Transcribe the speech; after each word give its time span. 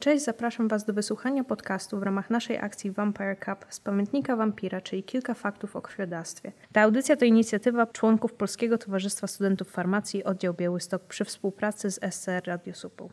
Cześć, 0.00 0.24
zapraszam 0.24 0.68
Was 0.68 0.84
do 0.84 0.92
wysłuchania 0.92 1.44
podcastu 1.44 1.98
w 1.98 2.02
ramach 2.02 2.30
naszej 2.30 2.58
akcji 2.58 2.90
Vampire 2.90 3.36
Cup 3.44 3.66
z 3.68 3.80
pamiętnika 3.80 4.36
wampira, 4.36 4.80
czyli 4.80 5.02
kilka 5.02 5.34
faktów 5.34 5.76
o 5.76 5.82
krwiodawstwie. 5.82 6.52
Ta 6.72 6.82
audycja 6.82 7.16
to 7.16 7.24
inicjatywa 7.24 7.86
członków 7.86 8.32
Polskiego 8.32 8.78
Towarzystwa 8.78 9.26
Studentów 9.26 9.70
Farmacji 9.70 10.24
Oddział 10.24 10.54
Białystok 10.54 11.02
przy 11.04 11.24
współpracy 11.24 11.90
z 11.90 12.14
SCR 12.14 12.42
Radio 12.46 12.74
Supół. 12.74 13.10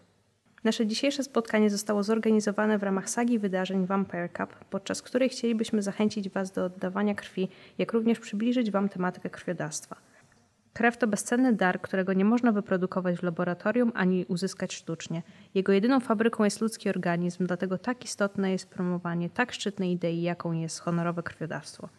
Nasze 0.63 0.88
dzisiejsze 0.88 1.23
spotkanie 1.23 1.70
zostało 1.70 2.04
zorganizowane 2.04 2.78
w 2.78 2.83
ramach 2.83 3.10
sagi 3.10 3.40
wydarzeń 3.40 3.85
Vampire 3.85 4.29
Cup, 4.38 4.65
podczas 4.69 5.01
której 5.01 5.29
chcielibyśmy 5.29 5.81
zachęcić 5.81 6.29
Was 6.29 6.51
do 6.51 6.65
oddawania 6.65 7.15
krwi, 7.15 7.49
jak 7.78 7.94
również 7.94 8.19
przybliżyć 8.19 8.72
Wam 8.72 8.90
tematykę 8.90 9.29
krwiodawstwa. 9.29 9.96
Krew 10.78 10.97
to 10.97 11.07
bezcenny 11.07 11.53
dar, 11.53 11.81
którego 11.81 12.13
nie 12.13 12.25
można 12.25 12.51
wyprodukować 12.51 13.17
w 13.17 13.23
laboratorium 13.23 13.91
ani 13.96 14.25
uzyskać 14.25 14.73
sztucznie. 14.73 15.23
Jego 15.55 15.71
jedyną 15.71 15.99
fabryką 15.99 16.43
jest 16.43 16.61
ludzki 16.61 16.89
organizm, 16.89 17.45
dlatego 17.45 17.77
tak 17.77 18.05
istotne 18.05 18.52
jest 18.52 18.69
promowanie 18.69 19.29
tak 19.29 19.53
szczytnej 19.53 19.91
idei, 19.91 20.21
jaką 20.21 20.52
jest 20.52 20.79
honorowe 20.79 21.23
krwiodawstwo. 21.23 21.89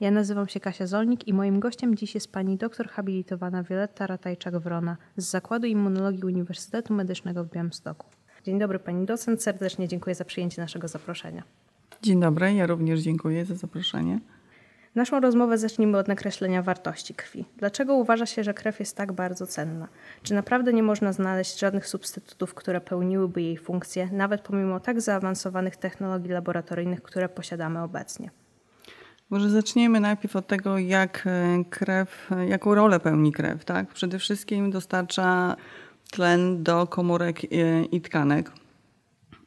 Ja 0.00 0.10
nazywam 0.10 0.48
się 0.48 0.60
Kasia 0.60 0.86
Zolnik 0.86 1.28
i 1.28 1.32
moim 1.32 1.60
gościem 1.60 1.94
dziś 1.94 2.14
jest 2.14 2.32
pani 2.32 2.56
doktor 2.56 2.88
habilitowana 2.88 3.62
Wioletta 3.62 4.06
Ratajczak-Wrona 4.06 4.96
z 5.16 5.24
Zakładu 5.24 5.66
Immunologii 5.66 6.24
Uniwersytetu 6.24 6.94
Medycznego 6.94 7.44
w 7.44 7.50
Białymstoku. 7.50 8.06
Dzień 8.44 8.58
dobry 8.58 8.78
pani 8.78 9.06
docent, 9.06 9.42
serdecznie 9.42 9.88
dziękuję 9.88 10.14
za 10.14 10.24
przyjęcie 10.24 10.62
naszego 10.62 10.88
zaproszenia. 10.88 11.42
Dzień 12.02 12.20
dobry, 12.20 12.54
ja 12.54 12.66
również 12.66 13.00
dziękuję 13.00 13.44
za 13.44 13.54
zaproszenie. 13.54 14.20
Naszą 14.96 15.20
rozmowę 15.20 15.58
zacznijmy 15.58 15.98
od 15.98 16.08
nakreślenia 16.08 16.62
wartości 16.62 17.14
krwi. 17.14 17.44
Dlaczego 17.56 17.94
uważa 17.94 18.26
się, 18.26 18.44
że 18.44 18.54
krew 18.54 18.80
jest 18.80 18.96
tak 18.96 19.12
bardzo 19.12 19.46
cenna? 19.46 19.88
Czy 20.22 20.34
naprawdę 20.34 20.72
nie 20.72 20.82
można 20.82 21.12
znaleźć 21.12 21.58
żadnych 21.58 21.86
substytutów, 21.86 22.54
które 22.54 22.80
pełniłyby 22.80 23.42
jej 23.42 23.56
funkcję, 23.56 24.08
nawet 24.12 24.40
pomimo 24.40 24.80
tak 24.80 25.00
zaawansowanych 25.00 25.76
technologii 25.76 26.30
laboratoryjnych, 26.30 27.02
które 27.02 27.28
posiadamy 27.28 27.82
obecnie? 27.82 28.30
Może 29.30 29.50
zaczniemy 29.50 30.00
najpierw 30.00 30.36
od 30.36 30.46
tego, 30.46 30.78
jak 30.78 31.26
e, 31.26 31.64
krew, 31.70 32.30
jaką 32.48 32.74
rolę 32.74 33.00
pełni 33.00 33.32
krew. 33.32 33.64
Tak? 33.64 33.88
Przede 33.88 34.18
wszystkim 34.18 34.70
dostarcza 34.70 35.56
tlen 36.10 36.62
do 36.62 36.86
komórek 36.86 37.44
e, 37.44 37.84
i 37.84 38.00
tkanek 38.00 38.50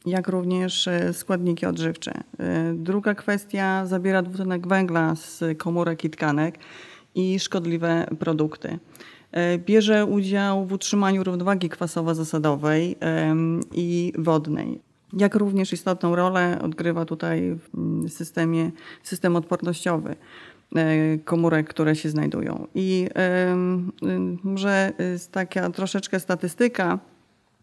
jak 0.06 0.28
również 0.28 0.88
e, 0.88 1.14
składniki 1.14 1.66
odżywcze. 1.66 2.14
E, 2.40 2.74
druga 2.74 3.16
kwestia 3.16 3.86
zabiera 3.86 4.22
dwutlenek 4.22 4.68
węgla 4.68 5.16
z 5.16 5.44
komórek 5.58 6.04
i 6.04 6.10
tkanek 6.10 6.60
i 7.16 7.40
szkodliwe 7.40 8.08
produkty. 8.20 8.80
E, 9.32 9.58
bierze 9.58 10.06
udział 10.06 10.66
w 10.66 10.72
utrzymaniu 10.72 11.24
równowagi 11.24 11.70
kwasowo-zasadowej 11.70 12.96
i 13.74 14.14
wodnej. 14.18 14.82
Jak 15.14 15.36
również 15.36 15.74
istotną 15.74 16.16
rolę 16.16 16.60
odgrywa 16.62 17.06
tutaj 17.06 17.58
w 17.74 18.10
systemie 18.10 18.72
system 19.04 19.36
odpornościowy 19.36 20.16
komórek, 21.26 21.70
które 21.70 21.96
się 21.96 22.10
znajdują. 22.10 22.68
I 22.76 23.08
może 24.44 24.92
taka 25.32 25.70
troszeczkę 25.70 26.20
statystyka, 26.20 27.00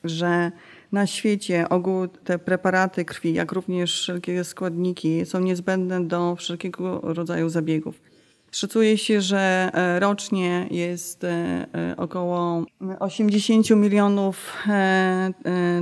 że 0.04 0.52
na 0.92 1.06
świecie 1.06 1.68
ogół 1.68 2.08
te 2.08 2.38
preparaty 2.38 3.04
krwi, 3.04 3.32
jak 3.32 3.52
również 3.52 4.00
wszelkie 4.00 4.44
składniki 4.44 5.26
są 5.26 5.40
niezbędne 5.40 6.04
do 6.04 6.36
wszelkiego 6.36 7.00
rodzaju 7.02 7.48
zabiegów. 7.48 8.00
Szacuje 8.56 8.98
się, 8.98 9.20
że 9.20 9.70
e, 9.74 10.00
rocznie 10.00 10.66
jest 10.70 11.24
e, 11.24 11.28
e, 11.74 11.94
około 11.96 12.64
80 12.98 13.70
milionów 13.70 14.52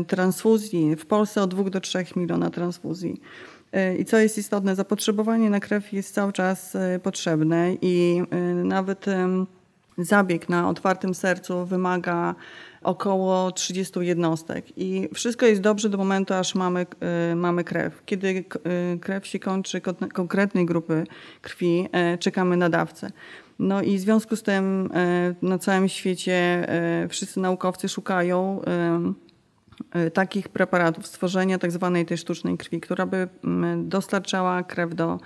transfuzji. 0.07 0.97
W 0.97 1.07
Polsce 1.07 1.43
od 1.43 1.51
2 1.51 1.71
do 1.71 1.81
3 1.81 2.05
miliona 2.17 2.51
transfuzji. 2.51 3.21
I 3.99 4.05
co 4.05 4.19
jest 4.19 4.39
istotne, 4.39 4.75
zapotrzebowanie 4.75 5.51
na 5.51 5.61
krew 5.61 5.93
jest 5.93 6.15
cały 6.15 6.33
czas 6.33 6.77
potrzebne 7.03 7.77
i 7.83 8.23
nawet 8.65 9.07
zabieg 9.99 10.49
na 10.49 10.69
otwartym 10.69 11.15
sercu 11.15 11.67
wymaga 11.67 12.35
około 12.85 13.53
30 13.53 14.01
jednostek. 14.01 14.79
I 14.79 15.09
wszystko 15.15 15.47
jest 15.47 15.61
dobrze 15.61 15.89
do 15.89 15.99
momentu, 15.99 16.35
aż 16.35 16.55
mamy, 16.55 16.87
y, 17.33 17.35
mamy 17.37 17.65
krew. 17.65 18.03
Kiedy 18.07 18.29
y, 18.29 18.99
krew 18.99 19.27
się 19.27 19.39
kończy 19.39 19.81
konkretnej 20.13 20.67
grupy 20.67 21.05
krwi, 21.43 21.89
y, 22.15 22.19
czekamy 22.19 22.57
na 22.57 22.71
dawcę. 22.71 23.11
No 23.59 23.83
i 23.83 23.97
w 23.97 24.01
związku 24.01 24.37
z 24.37 24.43
tym 24.43 24.91
na 25.43 25.59
całym 25.59 25.89
świecie 25.89 26.67
wszyscy 27.09 27.41
naukowcy 27.41 27.89
szukają 27.89 28.61
takich 30.15 30.49
preparatów, 30.49 31.07
stworzenia 31.07 31.59
tak 31.59 31.73
zwanej 31.73 32.07
tej 32.07 32.19
sztucznej 32.19 32.59
krwi, 32.59 32.81
która 32.81 33.07
by 33.07 33.29
mm, 33.45 33.89
dostarczała 33.89 34.63
krew 34.63 34.95
do 34.95 35.19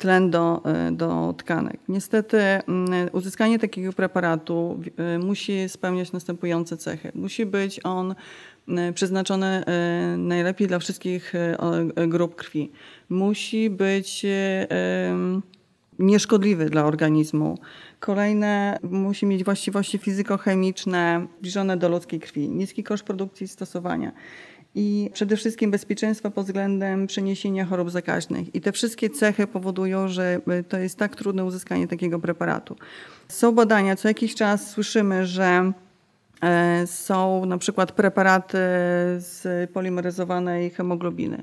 tlen 0.00 0.30
do, 0.30 0.62
e, 0.64 0.92
do 0.92 1.34
tkanek. 1.38 1.80
Niestety 1.88 2.38
mm, 2.38 3.08
uzyskanie 3.12 3.58
takiego 3.58 3.92
preparatu 3.92 4.80
e, 4.96 5.18
musi 5.18 5.68
spełniać 5.68 6.12
następujące 6.12 6.76
cechy. 6.76 7.12
Musi 7.14 7.46
być 7.46 7.80
on 7.84 8.14
e, 8.68 8.92
przeznaczony 8.92 9.64
najlepiej 10.16 10.66
dla 10.66 10.78
wszystkich 10.78 11.32
grup 12.08 12.34
krwi. 12.34 12.70
Musi 13.08 13.70
być 13.70 14.26
nieszkodliwy 15.98 16.70
dla 16.70 16.84
organizmu. 16.84 17.58
Kolejne 18.00 18.78
musi 18.82 19.26
mieć 19.26 19.44
właściwości 19.44 19.98
fizykochemiczne 19.98 21.26
zbliżone 21.38 21.76
do 21.76 21.88
ludzkiej 21.88 22.20
krwi. 22.20 22.48
Niski 22.48 22.84
koszt 22.84 23.04
produkcji 23.04 23.44
i 23.44 23.48
stosowania 23.48 24.12
i 24.74 25.10
przede 25.12 25.36
wszystkim 25.36 25.70
bezpieczeństwa 25.70 26.30
pod 26.30 26.46
względem 26.46 27.06
przeniesienia 27.06 27.64
chorób 27.64 27.90
zakaźnych. 27.90 28.54
I 28.54 28.60
te 28.60 28.72
wszystkie 28.72 29.10
cechy 29.10 29.46
powodują, 29.46 30.08
że 30.08 30.40
y, 30.60 30.64
to 30.64 30.78
jest 30.78 30.98
tak 30.98 31.16
trudne 31.16 31.44
uzyskanie 31.44 31.88
takiego 31.88 32.18
preparatu. 32.18 32.76
Są 33.28 33.52
badania, 33.52 33.96
co 33.96 34.08
jakiś 34.08 34.34
czas 34.34 34.70
słyszymy, 34.70 35.26
że 35.26 35.72
e, 36.42 36.86
są 36.86 37.46
na 37.46 37.58
przykład 37.58 37.92
preparaty 37.92 38.58
z 39.18 39.70
polimeryzowanej 39.70 40.70
hemoglobiny. 40.70 41.42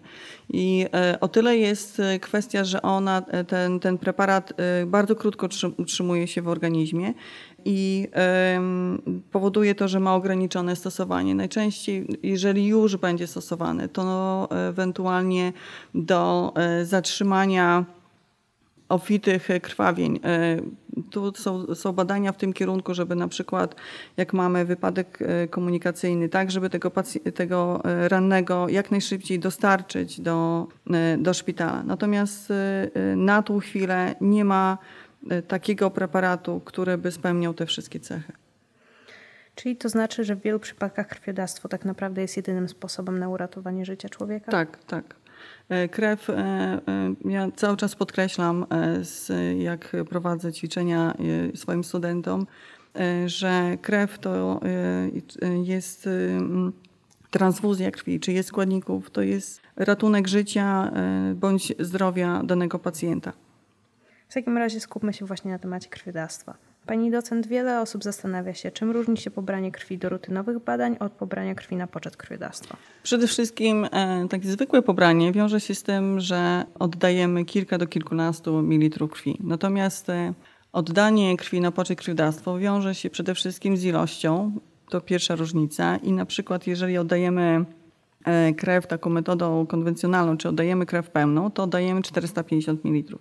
I 0.50 0.86
e, 0.94 1.20
o 1.20 1.28
tyle 1.28 1.58
jest 1.58 2.00
e, 2.00 2.20
kwestia, 2.20 2.64
że 2.64 2.82
ona, 2.82 3.22
ten, 3.48 3.80
ten 3.80 3.98
preparat 3.98 4.54
bardzo 4.86 5.16
krótko 5.16 5.48
utrzymuje 5.78 6.28
się 6.28 6.42
w 6.42 6.48
organizmie 6.48 7.14
i 7.68 8.08
powoduje 9.32 9.76
to, 9.76 9.88
że 9.88 10.00
ma 10.00 10.16
ograniczone 10.16 10.76
stosowanie. 10.76 11.36
Najczęściej, 11.36 12.08
jeżeli 12.24 12.68
już 12.68 12.98
będzie 12.98 13.28
stosowany, 13.28 13.90
to 13.90 14.04
no, 14.04 14.50
ewentualnie 14.70 15.54
do 15.96 16.54
e, 16.56 16.86
zatrzymania 16.86 17.86
obfitych 18.90 19.48
krwawień. 19.62 20.20
E, 20.24 20.58
tu 21.12 21.34
są, 21.36 21.76
są, 21.76 21.94
badania 21.94 22.32
w 22.32 22.38
tym 22.38 22.54
kierunku, 22.54 22.94
żeby 22.94 23.16
na 23.16 23.28
przykład 23.28 23.76
jak 24.18 24.34
mamy 24.34 24.66
wypadek 24.66 25.20
e, 25.22 25.48
komunikacyjny, 25.48 26.30
tak 26.30 26.52
żeby 26.52 26.70
tego, 26.70 26.92
tego 27.36 27.82
rannego 28.08 28.70
jak 28.70 28.92
najszybciej 28.92 29.40
dostarczyć 29.40 30.22
do, 30.22 30.68
do 31.18 31.34
szpitala. 31.34 31.84
Natomiast 31.84 32.54
na 33.16 33.42
tą 33.42 33.60
chwilę 33.60 34.16
nie 34.22 34.46
ma 34.46 34.78
E, 34.78 35.07
takiego 35.48 35.92
preparatu, 35.92 36.62
który 36.66 36.98
by 36.98 37.12
spełniał 37.12 37.54
te 37.54 37.66
wszystkie 37.66 38.00
cechy. 38.00 38.34
Czyli 39.56 39.76
to 39.76 39.90
znaczy, 39.90 40.24
że 40.24 40.36
w 40.36 40.42
wielu 40.42 40.60
przypadkach 40.60 41.08
krwiodawstwo 41.08 41.70
tak 41.70 41.86
naprawdę 41.86 42.22
jest 42.22 42.38
jedynym 42.38 42.70
sposobem 42.70 43.20
na 43.20 43.30
uratowanie 43.30 43.86
życia 43.86 44.10
człowieka? 44.10 44.52
Tak, 44.52 44.84
tak. 44.84 45.16
E, 45.70 45.90
krew, 45.90 46.30
e, 46.30 46.80
ja 47.26 47.48
cały 47.56 47.78
czas 47.78 47.96
podkreślam, 47.96 48.66
jak 49.58 49.96
prowadzę 50.10 50.54
ćwiczenia 50.54 51.14
swoim 51.56 51.84
studentom, 51.84 52.48
że 53.26 53.78
krew 53.82 54.20
to 54.20 54.60
jest 55.64 56.10
transfuzja 57.32 57.92
krwi, 57.92 58.20
czy 58.20 58.32
jest 58.32 58.50
składników, 58.50 59.12
to 59.12 59.22
jest 59.22 59.62
ratunek 59.76 60.28
życia 60.28 60.92
bądź 61.36 61.74
zdrowia 61.80 62.42
danego 62.44 62.80
pacjenta. 62.80 63.34
W 64.30 64.34
takim 64.34 64.58
razie 64.58 64.80
skupmy 64.80 65.14
się 65.14 65.26
właśnie 65.26 65.52
na 65.52 65.60
temacie 65.60 65.90
krwiodawstwa. 65.90 66.58
Pani 66.86 67.12
docent, 67.12 67.48
wiele 67.48 67.82
osób 67.82 68.04
zastanawia 68.04 68.54
się, 68.54 68.72
czym 68.72 68.92
różni 68.92 69.18
się 69.18 69.32
pobranie 69.32 69.72
krwi 69.72 69.98
do 69.98 70.10
rutynowych 70.10 70.60
badań 70.60 70.98
od 71.00 71.12
pobrania 71.12 71.56
krwi 71.56 71.76
na 71.76 71.88
poczet 71.88 72.18
krwiodawstwa. 72.18 72.78
Przede 73.04 73.28
wszystkim 73.28 73.88
e, 73.92 74.28
takie 74.30 74.48
zwykłe 74.48 74.82
pobranie 74.82 75.32
wiąże 75.32 75.60
się 75.60 75.76
z 75.76 75.84
tym, 75.84 76.20
że 76.20 76.66
oddajemy 76.80 77.46
kilka 77.46 77.78
do 77.78 77.88
kilkunastu 77.88 78.62
mililitrów 78.62 79.12
krwi. 79.12 79.38
Natomiast 79.44 80.10
e, 80.10 80.34
oddanie 80.74 81.38
krwi 81.38 81.62
na 81.62 81.72
poczet 81.72 82.00
krwiodawstwa 82.00 82.58
wiąże 82.58 82.96
się 82.96 83.10
przede 83.10 83.36
wszystkim 83.36 83.78
z 83.78 83.84
ilością. 83.84 84.52
To 84.90 85.02
pierwsza 85.02 85.36
różnica. 85.36 85.98
I 85.98 86.12
na 86.12 86.26
przykład 86.26 86.68
jeżeli 86.68 86.98
oddajemy 86.98 87.66
e, 88.26 88.54
krew 88.54 88.88
taką 88.88 89.10
metodą 89.10 89.66
konwencjonalną, 89.66 90.38
czy 90.38 90.50
oddajemy 90.50 90.86
krew 90.86 91.10
pełną, 91.10 91.52
to 91.52 91.64
oddajemy 91.64 92.02
450 92.02 92.86
ml. 92.86 93.18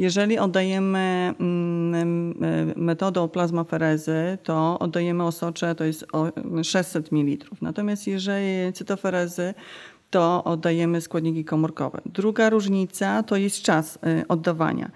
Jeżeli 0.00 0.38
oddajemy 0.38 1.34
mm, 1.40 2.34
metodą 2.76 3.28
plazmaferezy, 3.28 4.38
to 4.42 4.78
oddajemy 4.78 5.24
osocze, 5.24 5.74
to 5.74 5.84
jest 5.84 6.06
600 6.62 7.12
ml. 7.12 7.46
Natomiast 7.62 8.06
jeżeli 8.06 8.72
cytoferezy, 8.72 9.54
to 10.10 10.44
oddajemy 10.44 11.00
składniki 11.00 11.44
komórkowe. 11.44 12.00
Druga 12.06 12.50
różnica 12.50 13.22
to 13.22 13.36
jest 13.36 13.62
czas 13.62 13.98
oddawania. 14.28 14.90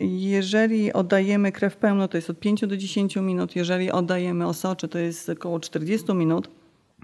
Jeżeli 0.00 0.92
oddajemy 0.92 1.52
krew 1.52 1.76
pełną, 1.76 2.08
to 2.08 2.18
jest 2.18 2.30
od 2.30 2.40
5 2.40 2.66
do 2.66 2.76
10 2.76 3.16
minut. 3.16 3.56
Jeżeli 3.56 3.90
oddajemy 3.90 4.46
osocze, 4.46 4.88
to 4.88 4.98
jest 4.98 5.28
około 5.28 5.60
40 5.60 6.14
minut. 6.14 6.50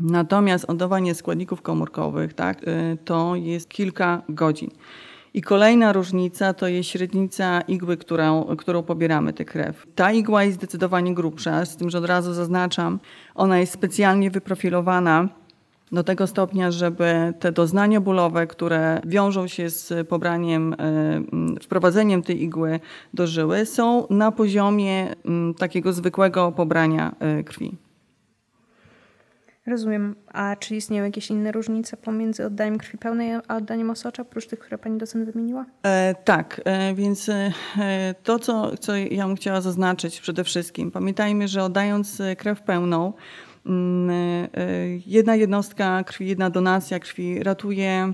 Natomiast 0.00 0.64
oddawanie 0.64 1.14
składników 1.14 1.62
komórkowych 1.62 2.34
tak, 2.34 2.69
y, 2.69 2.99
to 3.04 3.37
jest 3.37 3.69
kilka 3.69 4.22
godzin. 4.28 4.70
I 5.34 5.43
kolejna 5.43 5.93
różnica 5.93 6.55
to 6.55 6.69
jest 6.69 6.88
średnica 6.88 7.61
igły, 7.61 7.96
którą, 7.96 8.56
którą 8.56 8.82
pobieramy 8.82 9.32
tę 9.32 9.44
krew. 9.44 9.87
Ta 9.94 10.12
igła 10.12 10.44
jest 10.44 10.58
zdecydowanie 10.58 11.14
grubsza, 11.14 11.64
z 11.64 11.76
tym, 11.76 11.90
że 11.90 11.99
od 11.99 12.05
razu 12.05 12.34
zaznaczam, 12.34 13.00
ona 13.34 13.58
jest 13.58 13.73
specjalnie 13.73 14.31
wyprofilowana 14.31 15.29
do 15.93 16.05
tego 16.05 16.26
stopnia, 16.26 16.70
żeby 16.70 17.32
te 17.40 17.52
doznania 17.52 18.00
bólowe, 18.00 18.46
które 18.46 19.00
wiążą 19.06 19.46
się 19.49 19.70
z 19.70 20.08
pobraniem, 20.08 20.73
y, 20.73 21.61
wprowadzeniem 21.62 22.23
tej 22.23 22.43
igły 22.43 22.81
do 23.14 23.26
żyły, 23.26 23.67
są 23.67 24.06
na 24.11 24.32
poziomie 24.32 25.14
takiego 25.58 25.93
zwykłego 25.93 26.52
pobrania 26.52 27.14
y, 27.40 27.44
krwi. 27.44 27.76
Rozumiem. 29.67 30.17
A 30.32 30.56
czy 30.56 30.76
istnieją 30.76 31.05
jakieś 31.05 31.31
inne 31.31 31.53
różnice 31.53 31.97
pomiędzy 31.97 32.47
oddaniem 32.47 32.79
krwi 32.79 32.99
pełnej 32.99 33.32
a 33.49 33.56
oddaniem 33.56 33.91
osocza, 33.91 34.23
oprócz 34.23 34.47
tych, 34.47 34.59
które 34.59 34.79
pani 34.79 34.99
docent 34.99 35.31
wymieniła? 35.31 35.67
E, 35.82 36.14
tak, 36.25 36.61
e, 36.64 36.94
więc 36.94 37.29
e, 37.29 37.53
to, 38.23 38.38
co, 38.38 38.76
co 38.76 38.97
ja 38.97 39.26
bym 39.26 39.37
chciała 39.37 39.61
zaznaczyć 39.61 40.20
przede 40.20 40.44
wszystkim, 40.44 40.91
pamiętajmy, 40.91 41.49
że 41.49 41.64
oddając 41.64 42.20
e, 42.20 42.37
krew 42.37 42.62
pełną, 42.62 43.12
mm, 43.67 44.11
e, 44.11 44.49
jedna 45.06 45.37
jednostka 45.37 46.05
krwi, 46.05 46.29
jedna 46.29 46.50
donacja 46.50 46.99
krwi 46.99 47.43
ratuje 47.43 48.12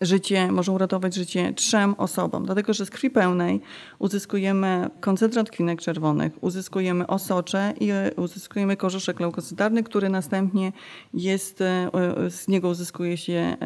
życie, 0.00 0.52
może 0.52 0.72
uratować 0.72 1.14
życie 1.14 1.52
trzem 1.52 1.94
osobom, 1.98 2.44
dlatego 2.46 2.72
że 2.72 2.86
z 2.86 2.90
krwi 2.90 3.10
pełnej 3.10 3.60
uzyskujemy 3.98 4.90
koncentrat 5.00 5.50
kwinek 5.50 5.80
czerwonych, 5.80 6.32
uzyskujemy 6.40 7.06
osocze 7.06 7.74
i 7.80 7.90
e, 7.90 8.10
uzyskujemy 8.16 8.76
korzuszek 8.76 9.20
leukocytarny, 9.20 9.82
który 9.82 10.08
następnie 10.08 10.72
jest, 11.14 11.60
e, 11.60 11.90
e, 12.24 12.30
z 12.30 12.48
niego 12.48 12.68
uzyskuje 12.68 13.16
się 13.16 13.56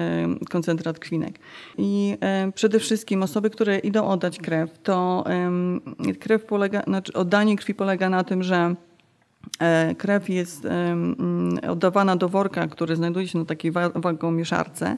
koncentrat 0.51 0.99
kwinek. 0.99 1.39
I 1.79 2.17
przede 2.55 2.79
wszystkim 2.79 3.23
osoby, 3.23 3.51
które 3.51 3.79
idą 3.79 4.09
oddać 4.09 4.39
krew, 4.39 4.79
to 4.83 5.25
krew 6.21 6.45
polega, 6.45 6.83
znaczy 6.83 7.13
oddanie 7.13 7.57
krwi 7.57 7.75
polega 7.75 8.11
na 8.11 8.25
tym, 8.25 8.43
że 8.43 8.75
krew 9.99 10.29
jest 10.29 10.69
oddawana 11.69 12.17
do 12.17 12.29
worka, 12.29 12.67
który 12.67 12.97
znajduje 12.97 13.29
się 13.29 13.39
na 13.39 13.45
takiej 13.45 13.73
wagomieszarce 13.95 14.97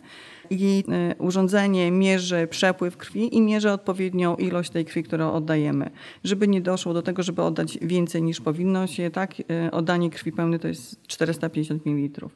i 0.50 0.84
e, 0.88 1.14
urządzenie 1.18 1.90
mierzy 1.90 2.48
przepływ 2.50 2.96
krwi 2.96 3.36
i 3.36 3.40
mierzy 3.40 3.70
odpowiednią 3.70 4.36
ilość 4.36 4.70
tej 4.70 4.84
krwi, 4.84 5.02
którą 5.02 5.32
oddajemy. 5.32 5.90
Żeby 6.24 6.48
nie 6.48 6.60
doszło 6.60 6.94
do 6.94 7.02
tego, 7.02 7.22
żeby 7.22 7.42
oddać 7.42 7.78
więcej 7.82 8.22
niż 8.22 8.40
powinno 8.40 8.86
się, 8.86 9.10
tak, 9.10 9.34
e, 9.40 9.70
oddanie 9.70 10.10
krwi 10.10 10.32
pełnej 10.32 10.60
to 10.60 10.68
jest 10.68 11.02
450 11.06 11.86
ml. 11.86 12.28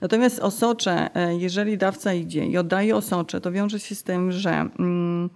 Natomiast 0.00 0.38
osocze, 0.38 1.16
e, 1.16 1.36
jeżeli 1.36 1.78
dawca 1.78 2.14
idzie 2.14 2.46
i 2.46 2.58
oddaje 2.58 2.96
osocze, 2.96 3.40
to 3.40 3.52
wiąże 3.52 3.80
się 3.80 3.94
z 3.94 4.02
tym, 4.02 4.32
że 4.32 4.68
mm, 4.78 5.30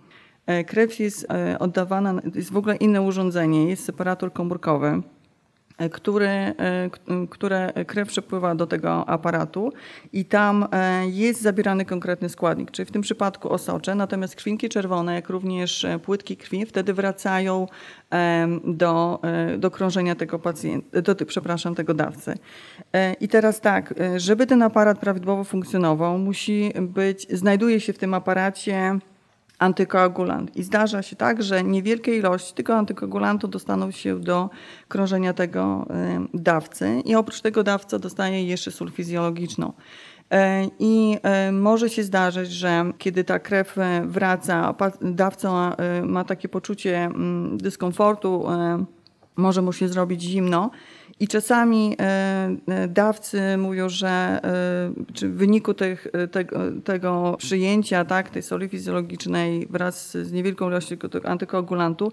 krew 0.67 1.01
jest 1.01 1.27
oddawana, 1.59 2.23
jest 2.35 2.53
w 2.53 2.57
ogóle 2.57 2.77
inne 2.77 3.03
urządzenie, 3.03 3.69
jest 3.69 3.85
separator 3.85 4.33
komórkowy 4.33 5.03
który, 5.89 6.29
e, 6.29 6.91
które 7.31 7.73
krew 7.87 8.09
przepływa 8.09 8.55
do 8.55 8.67
tego 8.67 9.09
aparatu 9.09 9.73
i 10.13 10.25
tam 10.25 10.67
e, 10.73 11.09
jest 11.09 11.43
zabierany 11.43 11.85
konkretny 11.85 12.29
składnik, 12.29 12.71
czyli 12.71 12.87
w 12.87 12.91
tym 12.91 13.03
przypadku 13.03 13.53
osocze, 13.53 13.95
natomiast 13.95 14.37
krwinki 14.37 14.69
czerwone, 14.69 15.15
jak 15.15 15.29
również 15.29 15.85
e, 15.85 15.99
płytki 15.99 16.37
krwi 16.37 16.67
wtedy 16.67 16.95
wracają 16.95 17.67
do, 18.65 19.21
do 19.59 19.71
krążenia 19.71 20.15
tego 20.15 20.39
pacjenta, 20.39 21.03
do, 21.03 21.15
przepraszam, 21.27 21.75
tego 21.75 21.95
dawcy. 21.95 22.35
I 23.21 23.29
teraz 23.29 23.61
tak, 23.61 23.95
żeby 24.17 24.47
ten 24.47 24.63
aparat 24.63 24.99
prawidłowo 24.99 25.45
funkcjonował, 25.45 26.19
musi 26.19 26.73
być, 26.81 27.27
znajduje 27.31 27.81
się 27.81 27.93
w 27.93 27.99
tym 27.99 28.15
aparacie 28.15 28.99
antykoagulant. 29.61 30.57
I 30.57 30.63
zdarza 30.63 31.03
się 31.03 31.17
tak, 31.17 31.43
że 31.43 31.65
niewielkie 31.65 32.17
ilości 32.17 32.55
tego 32.55 32.75
antykoagulantu 32.77 33.49
dostaną 33.49 33.91
się 33.91 34.21
do 34.21 34.51
krążenia 34.89 35.33
tego 35.33 35.87
dawcy 36.35 37.03
i 37.05 37.15
oprócz 37.15 37.41
tego 37.41 37.63
dawca 37.63 37.99
dostaje 37.99 38.45
jeszcze 38.45 38.71
sól 38.71 38.91
fizjologiczną. 38.91 39.73
E, 40.31 40.71
I 40.79 41.19
e, 41.23 41.53
może 41.53 41.91
się 41.91 42.03
zdarzyć, 42.03 42.51
że 42.51 42.93
kiedy 42.99 43.25
ta 43.25 43.39
krew 43.39 43.79
e, 43.79 44.03
wraca, 44.07 44.75
dawca 45.01 45.77
ma 46.03 46.25
takie 46.25 46.49
poczucie 46.49 47.05
mm, 47.05 47.59
dyskomfortu, 47.59 48.47
może 49.37 49.63
mu 49.63 49.73
się 49.73 49.89
zrobić 49.89 50.23
zimno 50.23 50.71
i 51.21 51.29
czasami 51.29 51.97
e, 52.01 52.05
e, 52.69 52.89
dawcy 52.89 53.57
mówią, 53.59 53.89
że 53.89 54.09
e, 54.09 54.41
w 55.29 55.37
wyniku 55.37 55.75
tych, 55.75 56.07
tego, 56.31 56.59
tego 56.85 57.37
przyjęcia 57.39 58.05
tak, 58.05 58.31
tej 58.31 58.43
soli 58.43 58.69
fizjologicznej 58.69 59.67
wraz 59.71 60.11
z 60.11 60.33
niewielką 60.33 60.69
ilością 60.69 60.97
antykoagulantu 61.25 62.13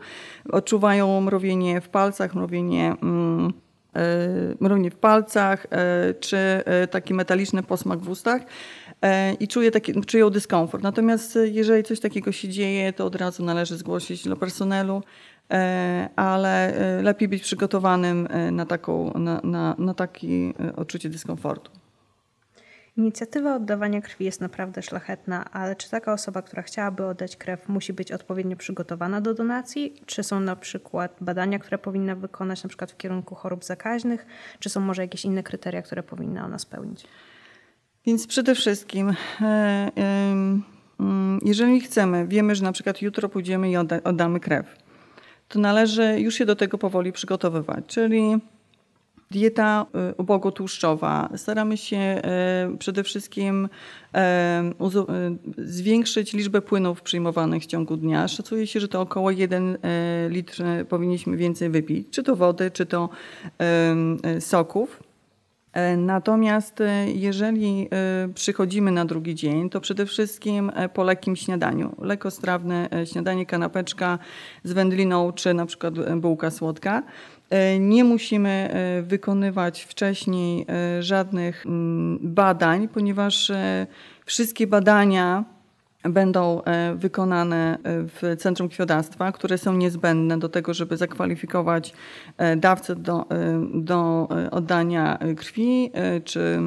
odczuwają 0.49 1.21
mrowienie 1.21 1.81
w 1.81 1.89
palcach, 1.89 2.35
mrowienie 2.35 2.95
mm, 3.03 3.53
mrowienie 4.59 4.91
w 4.91 4.95
palcach, 4.95 5.67
czy 6.19 6.37
taki 6.91 7.13
metaliczny 7.13 7.63
posmak 7.63 7.99
w 7.99 8.09
ustach 8.09 8.41
i 9.39 9.47
czuje 9.47 9.71
taki, 9.71 10.01
czują 10.01 10.29
dyskomfort. 10.29 10.83
Natomiast 10.83 11.39
jeżeli 11.51 11.83
coś 11.83 11.99
takiego 11.99 12.31
się 12.31 12.49
dzieje, 12.49 12.93
to 12.93 13.05
od 13.05 13.15
razu 13.15 13.43
należy 13.43 13.77
zgłosić 13.77 14.27
do 14.27 14.35
personelu, 14.35 15.01
E, 15.51 16.09
ale 16.15 16.73
e, 16.73 17.01
lepiej 17.01 17.27
być 17.27 17.43
przygotowanym 17.43 18.27
e, 18.29 18.51
na, 18.51 18.65
taką, 18.65 19.13
na, 19.13 19.41
na, 19.43 19.75
na 19.77 19.93
takie 19.93 20.53
odczucie 20.75 21.09
dyskomfortu. 21.09 21.71
Inicjatywa 22.97 23.55
oddawania 23.55 24.01
krwi 24.01 24.25
jest 24.25 24.41
naprawdę 24.41 24.81
szlachetna, 24.81 25.51
ale 25.51 25.75
czy 25.75 25.89
taka 25.89 26.13
osoba, 26.13 26.41
która 26.41 26.61
chciałaby 26.61 27.05
oddać 27.05 27.37
krew, 27.37 27.69
musi 27.69 27.93
być 27.93 28.11
odpowiednio 28.11 28.55
przygotowana 28.55 29.21
do 29.21 29.33
donacji? 29.33 29.93
Czy 30.05 30.23
są 30.23 30.39
na 30.39 30.55
przykład 30.55 31.15
badania, 31.21 31.59
które 31.59 31.77
powinna 31.77 32.15
wykonać 32.15 32.63
na 32.63 32.67
przykład 32.69 32.91
w 32.91 32.97
kierunku 32.97 33.35
chorób 33.35 33.63
zakaźnych? 33.63 34.25
Czy 34.59 34.69
są 34.69 34.79
może 34.79 35.01
jakieś 35.01 35.25
inne 35.25 35.43
kryteria, 35.43 35.81
które 35.81 36.03
powinna 36.03 36.45
ona 36.45 36.59
spełnić? 36.59 37.07
Więc 38.07 38.27
przede 38.27 38.55
wszystkim, 38.55 39.13
mm, 39.95 40.63
jeżeli 41.45 41.81
chcemy, 41.81 42.27
wiemy, 42.27 42.55
że 42.55 42.63
na 42.63 42.71
przykład 42.71 43.01
jutro 43.01 43.29
pójdziemy 43.29 43.71
i 43.71 43.77
oddamy 44.03 44.39
krew 44.39 44.65
to 45.49 45.59
należy 45.59 46.19
już 46.19 46.35
się 46.35 46.45
do 46.45 46.55
tego 46.55 46.77
powoli 46.77 47.11
przygotowywać. 47.11 47.85
Czyli 47.87 48.37
dieta 49.31 49.85
y, 50.11 50.15
ubogotłuszczowa. 50.15 51.29
Staramy 51.35 51.77
się 51.77 52.21
y, 52.73 52.77
przede 52.77 53.03
wszystkim 53.03 53.69
zwiększyć 55.57 56.33
liczbę 56.33 56.61
płynów 56.61 57.01
przyjmowanych 57.01 57.63
w 57.63 57.65
ciągu 57.65 57.97
dnia. 57.97 58.27
Szacuje 58.27 58.67
się, 58.67 58.79
że 58.79 58.87
to 58.87 59.01
około 59.01 59.31
1 59.31 59.77
litr 60.29 60.63
powinniśmy 60.89 61.37
więcej 61.37 61.69
wypić, 61.69 62.07
czy 62.11 62.23
to 62.23 62.35
wody, 62.35 62.71
czy 62.71 62.85
to 62.85 63.09
soków. 64.39 65.06
E, 65.77 65.97
natomiast 65.97 66.81
e, 66.81 67.11
jeżeli 67.11 67.87
e, 67.91 68.27
przychodzimy 68.33 68.91
na 68.91 69.05
drugi 69.05 69.35
dzień, 69.35 69.69
to 69.69 69.81
przede 69.81 70.05
wszystkim 70.05 70.71
po 70.93 71.03
lekkim 71.03 71.35
śniadaniu. 71.35 71.95
Lekostrawne 72.01 72.89
śniadanie, 73.05 73.45
kanapeczka 73.45 74.19
z 74.63 74.73
wędliną 74.73 75.31
czy 75.31 75.53
na 75.53 75.65
przykład 75.65 75.93
bułka 76.15 76.51
słodka. 76.51 77.03
Nie 77.79 78.03
musimy 78.03 78.69
wykonywać 79.03 79.83
wcześniej 79.83 80.65
żadnych 80.99 81.65
mm, 81.65 82.19
badań, 82.21 82.87
ponieważ 82.87 83.51
wszystkie 84.25 84.67
badania 84.67 85.43
będą 86.09 86.63
e, 86.63 86.95
wykonane 86.95 87.77
e, 87.83 88.03
w 88.03 88.37
Centrum 88.37 88.69
Krwiodawstwa, 88.69 89.31
które 89.31 89.57
są 89.57 89.73
niezbędne 89.73 90.39
do 90.39 90.49
tego, 90.49 90.73
żeby 90.73 90.97
zakwalifikować 90.97 91.93
e, 92.37 92.55
dawcę 92.55 92.95
do, 92.95 93.25
do 93.73 94.27
oddania 94.51 95.19
krwi 95.37 95.91
czy 96.23 96.59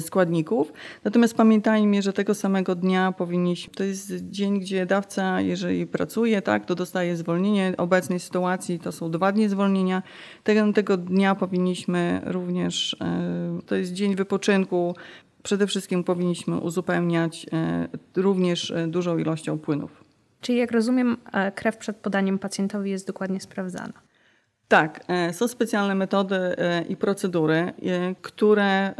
składników. 0.00 0.72
Natomiast 1.04 1.34
pamiętajmy, 1.34 2.02
że 2.02 2.12
tego 2.12 2.34
samego 2.34 2.74
dnia 2.74 3.12
powinniśmy, 3.12 3.74
to 3.74 3.84
jest 3.84 4.12
dzień, 4.30 4.60
gdzie 4.60 4.86
dawca, 4.86 5.40
jeżeli 5.40 5.86
pracuje, 5.86 6.42
tak, 6.42 6.66
to 6.66 6.74
dostaje 6.74 7.16
zwolnienie. 7.16 7.72
W 7.76 7.80
obecnej 7.80 8.20
sytuacji 8.20 8.78
to 8.78 8.92
są 8.92 9.10
dwa 9.10 9.32
dni 9.32 9.48
zwolnienia. 9.48 10.02
Tego, 10.44 10.72
tego 10.72 10.96
dnia 10.96 11.34
powinniśmy 11.34 12.20
również, 12.24 12.96
to 13.66 13.74
jest 13.74 13.92
dzień 13.92 14.16
wypoczynku, 14.16 14.94
Przede 15.42 15.66
wszystkim 15.66 16.04
powinniśmy 16.04 16.56
uzupełniać 16.56 17.46
e, 17.52 17.88
również 18.16 18.70
e, 18.70 18.86
dużą 18.86 19.18
ilością 19.18 19.58
płynów. 19.58 20.04
Czyli 20.40 20.58
jak 20.58 20.72
rozumiem, 20.72 21.16
e, 21.32 21.52
krew 21.52 21.76
przed 21.76 21.96
podaniem 21.96 22.38
pacjentowi 22.38 22.90
jest 22.90 23.06
dokładnie 23.06 23.40
sprawdzana. 23.40 23.92
Tak, 24.68 25.04
są 25.32 25.48
specjalne 25.48 25.94
metody 25.94 26.36
i 26.88 26.96
procedury, 26.96 27.72
które 28.22 28.94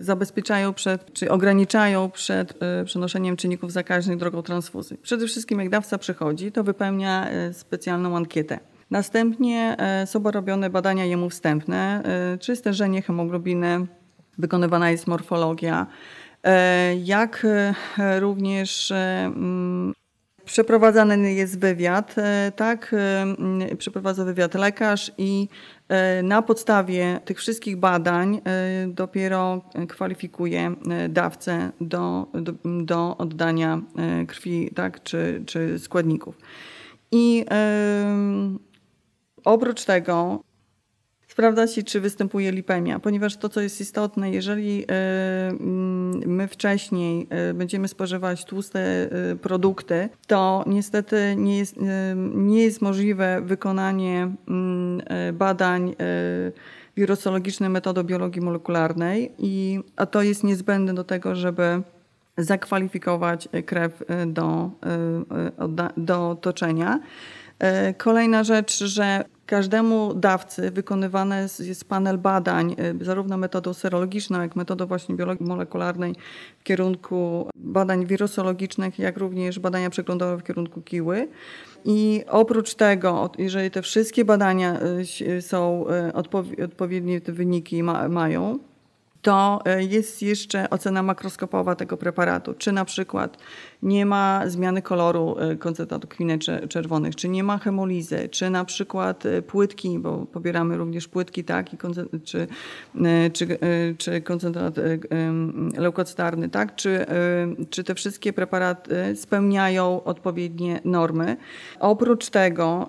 zabezpieczają 0.00 0.74
przed, 0.74 1.12
czy 1.12 1.30
ograniczają 1.30 2.10
przed 2.10 2.58
przenoszeniem 2.84 3.36
czynników 3.36 3.72
zakaźnych 3.72 4.16
drogą 4.16 4.42
transfuzji. 4.42 4.98
Przede 5.02 5.26
wszystkim 5.26 5.58
jak 5.58 5.68
dawca 5.68 5.98
przychodzi, 5.98 6.52
to 6.52 6.64
wypełnia 6.64 7.28
specjalną 7.52 8.16
ankietę. 8.16 8.58
Następnie 8.90 9.76
są 10.06 10.30
robione 10.30 10.70
badania 10.70 11.04
jemu 11.04 11.30
wstępne, 11.30 12.02
czy 12.40 12.56
stężenie 12.56 13.02
hemoglobiny, 13.02 13.86
wykonywana 14.38 14.90
jest 14.90 15.06
morfologia, 15.06 15.86
jak 17.04 17.46
również 18.20 18.92
mm, 18.92 19.94
Przeprowadzany 20.44 21.34
jest 21.34 21.58
wywiad, 21.58 22.14
e, 22.18 22.52
tak? 22.56 22.94
E, 23.70 23.76
przeprowadza 23.76 24.24
wywiad 24.24 24.54
lekarz 24.54 25.12
i 25.18 25.48
e, 25.88 26.22
na 26.22 26.42
podstawie 26.42 27.20
tych 27.24 27.38
wszystkich 27.38 27.76
badań 27.76 28.40
dopiero 28.88 29.62
kwalifikuje 29.88 30.74
dawcę 31.08 31.72
do, 31.80 32.26
do, 32.34 32.52
do 32.84 33.16
oddania 33.16 33.80
krwi 34.28 34.70
tak? 34.74 35.02
czy, 35.02 35.42
czy 35.46 35.78
składników. 35.78 36.38
I 37.12 37.44
oprócz 39.44 39.84
tego 39.84 40.40
sprawdza 41.34 41.66
się, 41.66 41.82
czy 41.82 42.00
występuje 42.00 42.52
lipemia, 42.52 42.98
ponieważ 42.98 43.36
to, 43.36 43.48
co 43.48 43.60
jest 43.60 43.80
istotne, 43.80 44.30
jeżeli 44.30 44.84
e, 44.84 44.86
mm, 45.48 46.22
my 46.26 46.48
wcześniej 46.48 47.26
e, 47.30 47.54
będziemy 47.54 47.88
spożywać 47.88 48.44
tłuste 48.44 48.80
e, 48.80 49.36
produkty, 49.36 50.08
to 50.26 50.64
niestety 50.66 51.34
nie 51.36 51.58
jest, 51.58 51.76
nie 52.34 52.62
jest 52.62 52.82
możliwe 52.82 53.40
wykonanie 53.44 54.30
mm, 54.48 55.02
badań 55.32 55.94
wirusologicznych 56.96 57.70
metodą 57.70 58.02
biologii 58.02 58.42
molekularnej, 58.42 59.32
i, 59.38 59.80
a 59.96 60.06
to 60.06 60.22
jest 60.22 60.44
niezbędne 60.44 60.94
do 60.94 61.04
tego, 61.04 61.34
żeby 61.34 61.82
zakwalifikować 62.38 63.48
krew 63.66 64.02
do, 64.26 64.70
do 65.96 66.36
toczenia. 66.40 67.00
Kolejna 67.98 68.44
rzecz, 68.44 68.84
że 68.84 69.24
Każdemu 69.46 70.14
dawcy 70.14 70.70
wykonywany 70.70 71.46
jest 71.58 71.88
panel 71.88 72.18
badań, 72.18 72.76
y, 73.00 73.04
zarówno 73.04 73.36
metodą 73.36 73.74
serologiczną, 73.74 74.40
jak 74.40 74.56
metodą 74.56 74.86
właśnie 74.86 75.14
biologii 75.14 75.46
molekularnej 75.46 76.14
w 76.58 76.62
kierunku 76.62 77.48
badań 77.54 78.06
wirusologicznych, 78.06 78.98
jak 78.98 79.16
również 79.16 79.58
badania 79.58 79.90
przeglądowe 79.90 80.36
w 80.36 80.42
kierunku 80.42 80.82
kiły. 80.82 81.28
I 81.84 82.24
oprócz 82.28 82.74
tego, 82.74 83.30
jeżeli 83.38 83.70
te 83.70 83.82
wszystkie 83.82 84.24
badania 84.24 84.80
y, 85.38 85.42
są 85.42 85.84
odpowiednie 86.62 87.20
te 87.20 87.32
wyniki 87.32 87.82
ma, 87.82 88.08
mają, 88.08 88.58
to 89.24 89.60
e, 89.64 89.84
jest 89.84 90.22
jeszcze 90.22 90.70
ocena 90.70 91.02
makroskopowa 91.02 91.74
tego 91.74 91.96
preparatu. 91.96 92.54
Czy 92.54 92.72
na 92.72 92.84
przykład 92.84 93.38
nie 93.84 94.06
ma 94.06 94.42
zmiany 94.46 94.82
koloru 94.82 95.36
e, 95.38 95.56
koncentratu 95.56 96.08
kwinek 96.08 96.40
czerwonych, 96.68 97.16
czy 97.16 97.28
nie 97.28 97.44
ma 97.44 97.58
hemolizy, 97.58 98.28
czy 98.28 98.50
na 98.50 98.64
przykład 98.64 99.26
e, 99.26 99.42
płytki, 99.42 99.98
bo 99.98 100.26
pobieramy 100.26 100.76
również 100.76 101.08
płytki, 101.08 101.44
tak, 101.44 101.72
i 101.74 101.78
czy, 102.24 102.46
czy, 103.32 103.58
czy 103.98 104.20
koncentrat 104.20 104.74
leukocytarny, 105.76 106.48
tak, 106.48 106.74
czy, 106.74 107.06
czy 107.70 107.84
te 107.84 107.94
wszystkie 107.94 108.32
preparaty 108.32 109.16
spełniają 109.16 110.04
odpowiednie 110.04 110.80
normy. 110.84 111.36
Oprócz 111.80 112.30
tego 112.30 112.88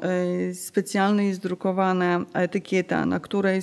specjalnie 0.54 1.28
jest 1.28 1.42
drukowana 1.42 2.26
etykieta, 2.34 3.06
na 3.06 3.20
której 3.20 3.62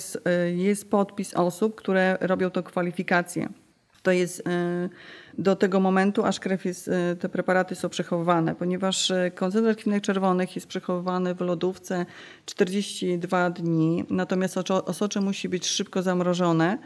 jest, 0.55 0.89
podpis 0.89 1.33
osób, 1.33 1.75
które 1.75 2.17
robią 2.21 2.49
to 2.49 2.63
kwalifikacje. 2.63 3.62
To 4.03 4.11
jest 4.11 4.47
e, 4.47 4.89
do 5.37 5.55
tego 5.55 5.79
momentu, 5.79 6.25
aż 6.25 6.39
krew 6.39 6.65
jest, 6.65 6.87
e, 6.87 7.15
te 7.15 7.29
preparaty 7.29 7.75
są 7.75 7.89
przechowywane, 7.89 8.55
ponieważ 8.55 9.11
e, 9.11 9.31
koncentrat 9.31 9.77
krwinek 9.77 10.03
czerwonych 10.03 10.55
jest 10.55 10.67
przechowywany 10.67 11.35
w 11.35 11.41
lodówce 11.41 12.05
42 12.45 13.49
dni, 13.49 14.05
natomiast 14.09 14.57
osocze 14.85 15.21
musi 15.21 15.49
być 15.49 15.67
szybko 15.67 16.01
zamrożone 16.01 16.77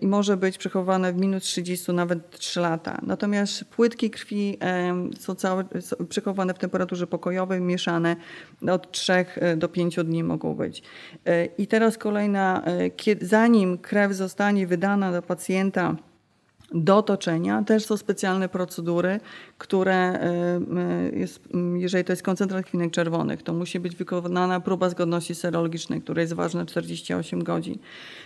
i 0.00 0.06
może 0.06 0.36
być 0.36 0.58
przechowywane 0.58 1.12
w 1.12 1.16
minus 1.16 1.42
30, 1.42 1.92
nawet 1.92 2.30
3 2.30 2.60
lata. 2.60 2.98
Natomiast 3.02 3.64
płytki 3.64 4.10
krwi 4.10 4.58
są, 5.18 5.34
całe, 5.34 5.64
są 5.80 5.96
przechowywane 6.06 6.54
w 6.54 6.58
temperaturze 6.58 7.06
pokojowej, 7.06 7.60
mieszane 7.60 8.16
od 8.70 8.92
3 8.92 9.12
do 9.56 9.68
5 9.68 9.96
dni 10.04 10.24
mogą 10.24 10.54
być. 10.54 10.82
I 11.58 11.66
teraz 11.66 11.98
kolejna, 11.98 12.62
zanim 13.20 13.78
krew 13.78 14.12
zostanie 14.12 14.66
wydana 14.66 15.12
do 15.12 15.22
pacjenta, 15.22 15.96
do 16.74 17.02
toczenia 17.02 17.62
też 17.62 17.84
są 17.84 17.96
specjalne 17.96 18.48
procedury, 18.48 19.20
które, 19.58 20.20
y, 21.12 21.14
y, 21.14 21.18
jest, 21.18 21.40
jeżeli 21.76 22.04
to 22.04 22.12
jest 22.12 22.22
koncentrat 22.22 22.66
kwinek 22.66 22.90
czerwonych, 22.90 23.42
to 23.42 23.52
musi 23.52 23.80
być 23.80 23.96
wykonana 23.96 24.60
próba 24.60 24.88
zgodności 24.88 25.34
serologicznej, 25.34 26.02
która 26.02 26.20
jest 26.20 26.32
ważna 26.32 26.66
48 26.66 27.44
godzin. 27.44 27.78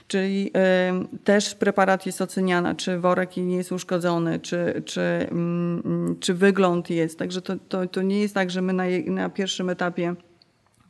Czyli 0.09 0.51
y, 1.15 1.19
też 1.25 1.55
preparat 1.55 2.07
jest 2.07 2.23
oceniany, 2.23 2.75
czy 2.75 2.99
worek 2.99 3.37
nie 3.37 3.57
jest 3.57 3.73
uszkodzony, 3.73 4.41
czy, 4.41 4.83
czy, 4.85 5.01
mm, 5.01 6.17
czy 6.21 6.35
wygląd 6.35 6.91
jest. 6.91 7.19
Także 7.19 7.43
to, 7.43 7.55
to, 7.69 7.87
to 7.87 8.03
nie 8.03 8.21
jest 8.21 8.35
tak, 8.35 8.51
że 8.51 8.63
my 8.63 8.73
na, 8.73 8.85
na 9.07 9.31
pierwszym 9.31 9.71
etapie 9.71 10.15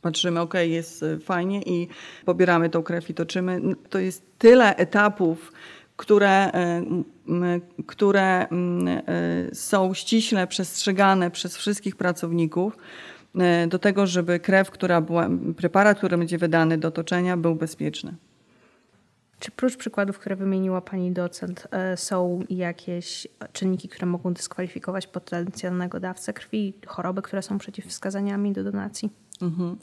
patrzymy, 0.01 0.39
ok, 0.39 0.53
jest 0.53 1.05
fajnie 1.23 1.61
i 1.61 1.87
pobieramy 2.25 2.69
tą 2.69 2.83
krew 2.83 3.09
i 3.09 3.13
toczymy. 3.13 3.61
To 3.89 3.99
jest 3.99 4.23
tyle 4.37 4.75
etapów, 4.75 5.51
które, 5.97 6.51
e, 6.53 6.81
które 7.85 8.47
e, 8.47 8.47
są 9.53 9.93
ściśle 9.93 10.47
przestrzegane 10.47 11.31
przez 11.31 11.57
wszystkich 11.57 11.95
pracowników 11.95 12.77
e, 13.35 13.67
do 13.67 13.79
tego, 13.79 14.07
żeby 14.07 14.39
krew, 14.39 14.71
która 14.71 15.01
była, 15.01 15.29
preparat, 15.57 15.97
który 15.97 16.17
będzie 16.17 16.37
wydany 16.37 16.77
do 16.77 16.91
toczenia, 16.91 17.37
był 17.37 17.55
bezpieczny. 17.55 18.15
Czy 19.39 19.51
prócz 19.51 19.77
przykładów, 19.77 20.19
które 20.19 20.35
wymieniła 20.35 20.81
pani 20.81 21.11
docent, 21.11 21.67
są 21.95 22.39
jakieś 22.49 23.27
czynniki, 23.53 23.89
które 23.89 24.05
mogą 24.05 24.33
dyskwalifikować 24.33 25.07
potencjalnego 25.07 25.99
dawcę 25.99 26.33
krwi, 26.33 26.73
choroby, 26.87 27.21
które 27.21 27.41
są 27.41 27.57
przeciwwskazaniami 27.57 28.53
do 28.53 28.63
donacji? 28.63 29.09
Mhm. 29.41 29.77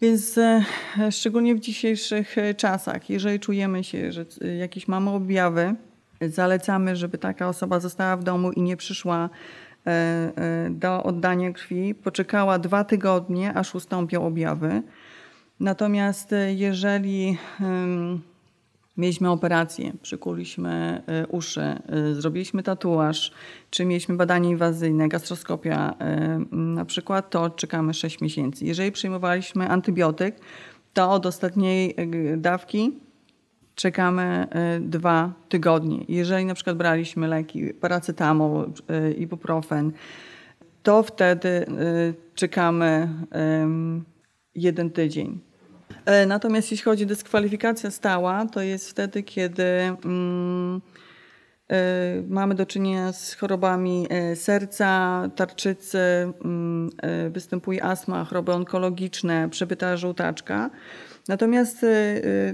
Więc 0.00 0.38
e, 0.38 0.64
szczególnie 1.10 1.54
w 1.54 1.60
dzisiejszych 1.60 2.38
e, 2.38 2.54
czasach, 2.54 3.10
jeżeli 3.10 3.40
czujemy 3.40 3.84
się, 3.84 4.12
że 4.12 4.24
e, 4.44 4.56
jakieś 4.56 4.88
mamy 4.88 5.10
objawy, 5.10 5.74
zalecamy, 6.20 6.96
żeby 6.96 7.18
taka 7.18 7.48
osoba 7.48 7.80
została 7.80 8.16
w 8.16 8.24
domu 8.24 8.52
i 8.52 8.62
nie 8.62 8.76
przyszła 8.76 9.30
do 10.70 11.02
oddania 11.02 11.52
krwi, 11.52 11.94
poczekała 11.94 12.58
dwa 12.58 12.84
tygodnie, 12.84 13.54
aż 13.54 13.74
ustąpią 13.74 14.26
objawy. 14.26 14.82
Natomiast 15.60 16.30
jeżeli 16.54 17.38
Mieliśmy 18.96 19.30
operację, 19.30 19.92
przykuliśmy 20.02 21.02
y, 21.24 21.26
uszy, 21.26 21.80
y, 22.10 22.14
zrobiliśmy 22.14 22.62
tatuaż, 22.62 23.32
czy 23.70 23.84
mieliśmy 23.84 24.16
badanie 24.16 24.50
inwazyjne, 24.50 25.08
gastroskopia 25.08 25.94
y, 26.52 26.56
na 26.56 26.84
przykład, 26.84 27.30
to 27.30 27.50
czekamy 27.50 27.94
6 27.94 28.20
miesięcy. 28.20 28.64
Jeżeli 28.64 28.92
przyjmowaliśmy 28.92 29.68
antybiotyk, 29.68 30.40
to 30.94 31.10
od 31.10 31.26
ostatniej 31.26 31.96
dawki 32.36 32.92
czekamy 33.74 34.46
dwa 34.80 35.32
tygodnie. 35.48 36.04
Jeżeli 36.08 36.44
na 36.44 36.54
przykład 36.54 36.76
braliśmy 36.76 37.28
leki, 37.28 37.74
paracetamol, 37.74 38.72
ibuprofen, 39.18 39.92
to 40.82 41.02
wtedy 41.02 41.66
czekamy 42.34 43.08
jeden 44.54 44.90
tydzień. 44.90 45.40
E, 46.06 46.26
natomiast 46.26 46.70
jeśli 46.70 46.84
chodzi 46.84 47.04
o 47.04 47.06
dyskwalifikację 47.06 47.90
stała, 47.90 48.46
to 48.46 48.60
jest 48.60 48.90
wtedy, 48.90 49.22
kiedy 49.22 49.64
mm, 49.64 50.80
y, 51.72 51.74
mamy 52.28 52.54
do 52.54 52.66
czynienia 52.66 53.12
z 53.12 53.34
chorobami 53.34 54.06
e, 54.10 54.36
serca, 54.36 55.22
tarczycy, 55.36 55.98
y, 57.26 57.30
występuje 57.30 57.84
astma, 57.84 58.24
choroby 58.24 58.52
onkologiczne, 58.52 59.48
przebyta 59.50 59.96
żółtaczka. 59.96 60.70
Natomiast 61.28 61.86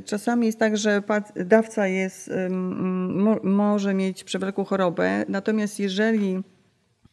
czasami 0.04 0.46
jest 0.46 0.58
tak, 0.58 0.76
że 0.76 1.02
dawca 1.36 1.86
jest, 1.86 2.30
może 3.42 3.94
mieć 3.94 4.24
przewlekłą 4.24 4.64
chorobę, 4.64 5.24
natomiast 5.28 5.80
jeżeli 5.80 6.42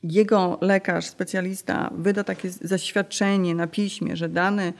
jego 0.03 0.57
lekarz, 0.61 1.05
specjalista 1.05 1.89
wyda 1.97 2.23
takie 2.23 2.49
zaświadczenie 2.49 3.55
na 3.55 3.67
piśmie, 3.67 4.15
że 4.15 4.29
dany 4.29 4.73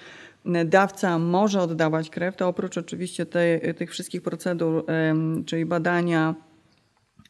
dawca 0.66 1.20
może 1.20 1.62
oddawać 1.62 2.10
krew, 2.10 2.36
to 2.36 2.48
oprócz 2.48 2.78
oczywiście 2.78 3.26
tych 3.78 3.92
wszystkich 3.92 4.22
procedur, 4.22 4.86
czyli 5.46 5.66
badania 5.66 6.36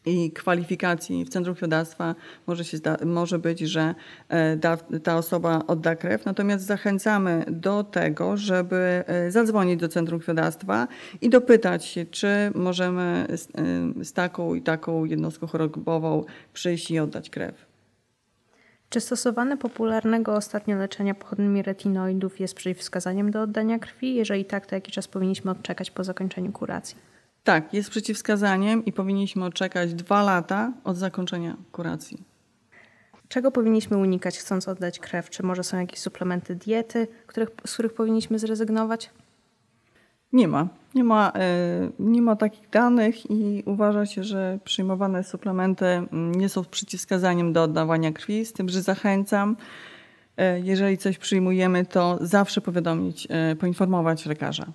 i 0.06 0.32
kwalifikacji 0.32 1.26
w 1.26 1.30
Centrum 1.30 1.56
Krwiodawstwa 1.56 2.16
może, 2.48 2.66
się 2.66 2.78
może 3.06 3.40
być, 3.40 3.60
że 3.60 3.96
e, 4.30 4.56
da, 4.56 4.78
ta 4.78 5.18
osoba 5.18 5.62
odda 5.68 5.96
krew. 5.96 6.26
Natomiast 6.26 6.66
zachęcamy 6.66 7.46
do 7.48 7.84
tego, 7.84 8.38
żeby 8.38 9.04
e, 9.08 9.32
zadzwonić 9.32 9.80
do 9.80 9.88
Centrum 9.88 10.20
Krwiodawstwa 10.20 10.88
i 11.22 11.30
dopytać 11.30 11.86
się, 11.86 12.06
czy 12.06 12.28
możemy 12.56 13.26
z, 13.30 13.48
z 14.08 14.14
taką 14.14 14.56
i 14.56 14.62
taką 14.62 15.06
jednostką 15.06 15.48
chorobową 15.48 16.24
przyjść 16.54 16.92
i 16.92 17.00
oddać 17.00 17.30
krew. 17.30 17.69
Czy 18.90 19.00
stosowane 19.00 19.58
popularnego 19.58 20.36
ostatnio 20.36 20.78
leczenia 20.78 21.16
pochodnymi 21.16 21.62
retinoidów 21.62 22.40
jest 22.40 22.54
przeciwwskazaniem 22.54 23.32
do 23.32 23.42
oddania 23.42 23.80
krwi? 23.80 24.16
Jeżeli 24.16 24.46
tak, 24.46 24.66
to 24.66 24.76
jaki 24.76 24.92
czas 24.92 25.08
powinniśmy 25.08 25.52
odczekać 25.52 25.92
po 25.92 26.04
zakończeniu 26.04 26.52
kuracji? 26.52 26.98
Tak, 27.44 27.74
jest 27.74 27.90
przeciwwskazaniem 27.90 28.86
i 28.86 28.94
powinniśmy 28.94 29.46
odczekać 29.46 29.94
dwa 29.94 30.24
lata 30.24 30.74
od 30.84 30.98
zakończenia 30.98 31.58
kuracji. 31.72 32.24
Czego 33.28 33.52
powinniśmy 33.52 33.98
unikać, 33.98 34.38
chcąc 34.38 34.68
oddać 34.68 35.00
krew? 35.00 35.30
Czy 35.30 35.44
może 35.44 35.64
są 35.64 35.80
jakieś 35.80 36.00
suplementy 36.00 36.56
diety, 36.56 37.08
których, 37.28 37.50
z 37.66 37.74
których 37.74 37.94
powinniśmy 37.94 38.40
zrezygnować? 38.40 39.10
Nie 40.34 40.48
ma. 40.48 40.68
Nie 40.96 41.04
ma, 41.04 41.32
e, 41.36 41.90
nie 42.00 42.22
ma 42.22 42.36
takich 42.36 42.70
danych 42.70 43.32
i 43.32 43.64
uważa 43.66 44.06
się, 44.06 44.24
że 44.24 44.60
przyjmowane 44.64 45.24
suplementy 45.24 45.86
mm, 45.86 46.36
nie 46.36 46.50
są 46.50 46.66
przeciwwskazaniem 46.66 47.54
do 47.54 47.64
oddawania 47.64 48.12
krwi, 48.12 48.46
z 48.46 48.54
tym, 48.54 48.70
że 48.70 48.82
zachęcam, 48.82 49.58
e, 50.38 50.60
jeżeli 50.60 50.98
coś 50.98 51.18
przyjmujemy, 51.18 51.86
to 51.86 52.18
zawsze 52.22 52.62
powiadomić, 52.62 53.28
e, 53.30 53.56
poinformować 53.56 54.26
lekarza. 54.26 54.66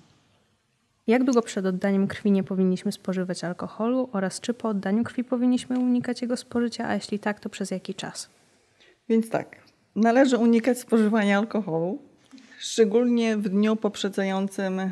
Jak 1.07 1.23
długo 1.23 1.41
przed 1.41 1.65
oddaniem 1.65 2.07
krwi 2.07 2.31
nie 2.31 2.43
powinniśmy 2.43 2.91
spożywać 2.91 3.43
alkoholu 3.43 4.09
oraz 4.11 4.39
czy 4.39 4.53
po 4.53 4.69
oddaniu 4.69 5.03
krwi 5.03 5.23
powinniśmy 5.23 5.79
unikać 5.79 6.21
jego 6.21 6.37
spożycia, 6.37 6.87
a 6.87 6.93
jeśli 6.93 7.19
tak, 7.19 7.39
to 7.39 7.49
przez 7.49 7.71
jaki 7.71 7.93
czas? 7.93 8.29
Więc 9.09 9.29
tak, 9.29 9.55
należy 9.95 10.37
unikać 10.37 10.79
spożywania 10.79 11.37
alkoholu, 11.37 11.99
szczególnie 12.57 13.37
w 13.37 13.49
dniu 13.49 13.75
poprzedzającym 13.75 14.79
e, 14.79 14.89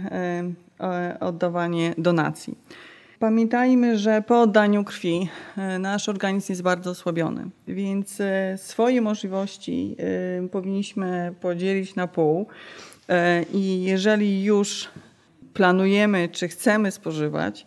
e, 0.79 1.17
oddawanie 1.19 1.93
donacji. 1.97 2.57
Pamiętajmy, 3.19 3.97
że 3.97 4.21
po 4.21 4.41
oddaniu 4.41 4.83
krwi 4.83 5.29
e, 5.57 5.79
nasz 5.79 6.09
organizm 6.09 6.51
jest 6.51 6.61
bardzo 6.61 6.89
osłabiony, 6.89 7.49
więc 7.67 8.21
swoje 8.57 9.01
możliwości 9.01 9.95
powinniśmy 10.51 11.33
podzielić 11.41 11.95
na 11.95 12.07
pół. 12.07 12.47
I 13.53 13.83
jeżeli 13.83 14.43
już 14.43 14.89
planujemy, 15.53 16.29
czy 16.31 16.47
chcemy 16.47 16.91
spożywać, 16.91 17.65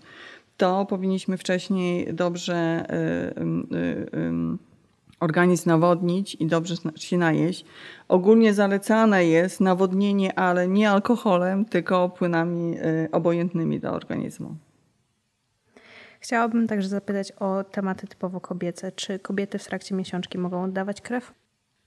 to 0.56 0.86
powinniśmy 0.86 1.36
wcześniej 1.36 2.14
dobrze 2.14 2.86
organizm 5.20 5.68
nawodnić 5.68 6.34
i 6.34 6.46
dobrze 6.46 6.74
się 6.96 7.18
najeść. 7.18 7.64
Ogólnie 8.08 8.54
zalecane 8.54 9.26
jest 9.26 9.60
nawodnienie, 9.60 10.38
ale 10.38 10.68
nie 10.68 10.90
alkoholem, 10.90 11.64
tylko 11.64 12.08
płynami 12.08 12.78
y, 12.78 13.08
obojętnymi 13.12 13.80
dla 13.80 13.92
organizmu. 13.92 14.56
Chciałabym 16.20 16.66
także 16.66 16.88
zapytać 16.88 17.32
o 17.32 17.64
tematy 17.64 18.06
typowo 18.06 18.40
kobiece. 18.40 18.92
Czy 18.92 19.18
kobiety 19.18 19.58
w 19.58 19.64
trakcie 19.64 19.94
miesiączki 19.94 20.38
mogą 20.38 20.64
oddawać 20.64 21.00
krew? 21.00 21.32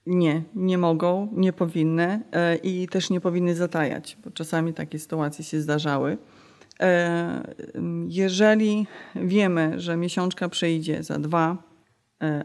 Nie, 0.05 0.43
nie 0.55 0.77
mogą, 0.77 1.27
nie 1.31 1.53
powinny 1.53 2.21
y, 2.53 2.55
i 2.55 2.87
też 2.87 3.09
nie 3.09 3.21
powinny 3.21 3.55
zatajać, 3.55 4.17
bo 4.23 4.31
czasami 4.31 4.73
takie 4.73 4.99
sytuacje 4.99 5.45
się 5.45 5.61
zdarzały. 5.61 6.11
Y, 6.11 6.85
jeżeli 8.07 8.87
wiemy, 9.15 9.79
że 9.79 9.97
miesiączka 9.97 10.49
przejdzie 10.49 11.03
za 11.03 11.19
dwa 11.19 11.68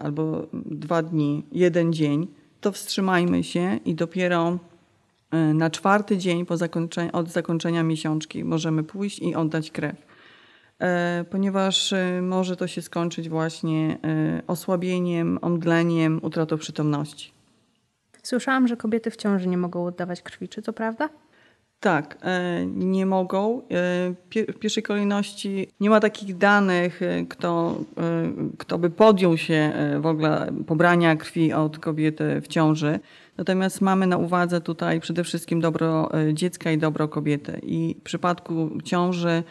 albo 0.01 0.47
dwa 0.55 1.03
dni, 1.03 1.45
jeden 1.53 1.93
dzień, 1.93 2.27
to 2.65 2.73
wstrzymajmy 2.73 3.45
się 3.45 3.79
i 3.85 3.95
dopiero 3.95 4.59
e, 5.31 5.37
na 5.55 5.71
czwarty 5.71 6.19
dzień 6.19 6.47
po 6.47 6.55
od 7.13 7.29
zakończenia 7.29 7.83
miesiączki 7.83 8.45
możemy 8.45 8.85
pójść 8.85 9.19
i 9.19 9.35
oddać 9.35 9.71
krew. 9.71 9.97
E, 10.79 11.25
ponieważ 11.31 11.93
e, 11.93 12.23
może 12.23 12.57
to 12.57 12.67
się 12.67 12.83
skończyć 12.83 13.29
właśnie 13.29 13.99
osłabieniem, 14.47 15.39
omdleniem, 15.43 16.21
utratą 16.23 16.59
przytomności. 16.59 17.33
Słyszałam, 18.23 18.69
że 18.69 18.77
kobiety 18.77 19.11
w 19.11 19.17
ciąży 19.17 19.49
nie 19.49 19.59
mogą 19.59 19.87
oddawać 19.87 20.23
krwi. 20.23 20.49
Czy 20.49 20.63
to 20.63 20.73
prawda? 20.73 21.09
Tak, 21.85 22.19
nie 22.67 23.07
mogą. 23.07 23.63
W 24.51 24.59
pierwszej 24.59 24.83
kolejności 24.83 25.69
nie 25.81 25.91
ma 25.91 26.01
takich 26.01 26.37
danych, 26.37 27.01
kto, 27.29 27.79
kto 28.59 28.79
by 28.79 28.91
podjął 28.91 29.37
się 29.37 29.73
w 30.01 30.07
ogóle 30.07 30.53
pobrania 30.67 31.17
krwi 31.17 31.53
od 31.53 31.79
kobiety 31.79 32.41
w 32.41 32.49
ciąży. 32.49 33.01
Natomiast 33.37 33.81
mamy 33.81 34.07
na 34.07 34.17
uwadze 34.17 34.61
tutaj 34.61 35.01
przede 35.01 35.25
wszystkim 35.25 35.61
dobro 35.61 36.11
dziecka 36.33 36.73
i 36.73 36.79
dobro 36.79 37.09
kobiety. 37.09 37.61
I 37.63 37.97
w 38.01 38.03
przypadku 38.03 38.71
ciąży 38.85 39.43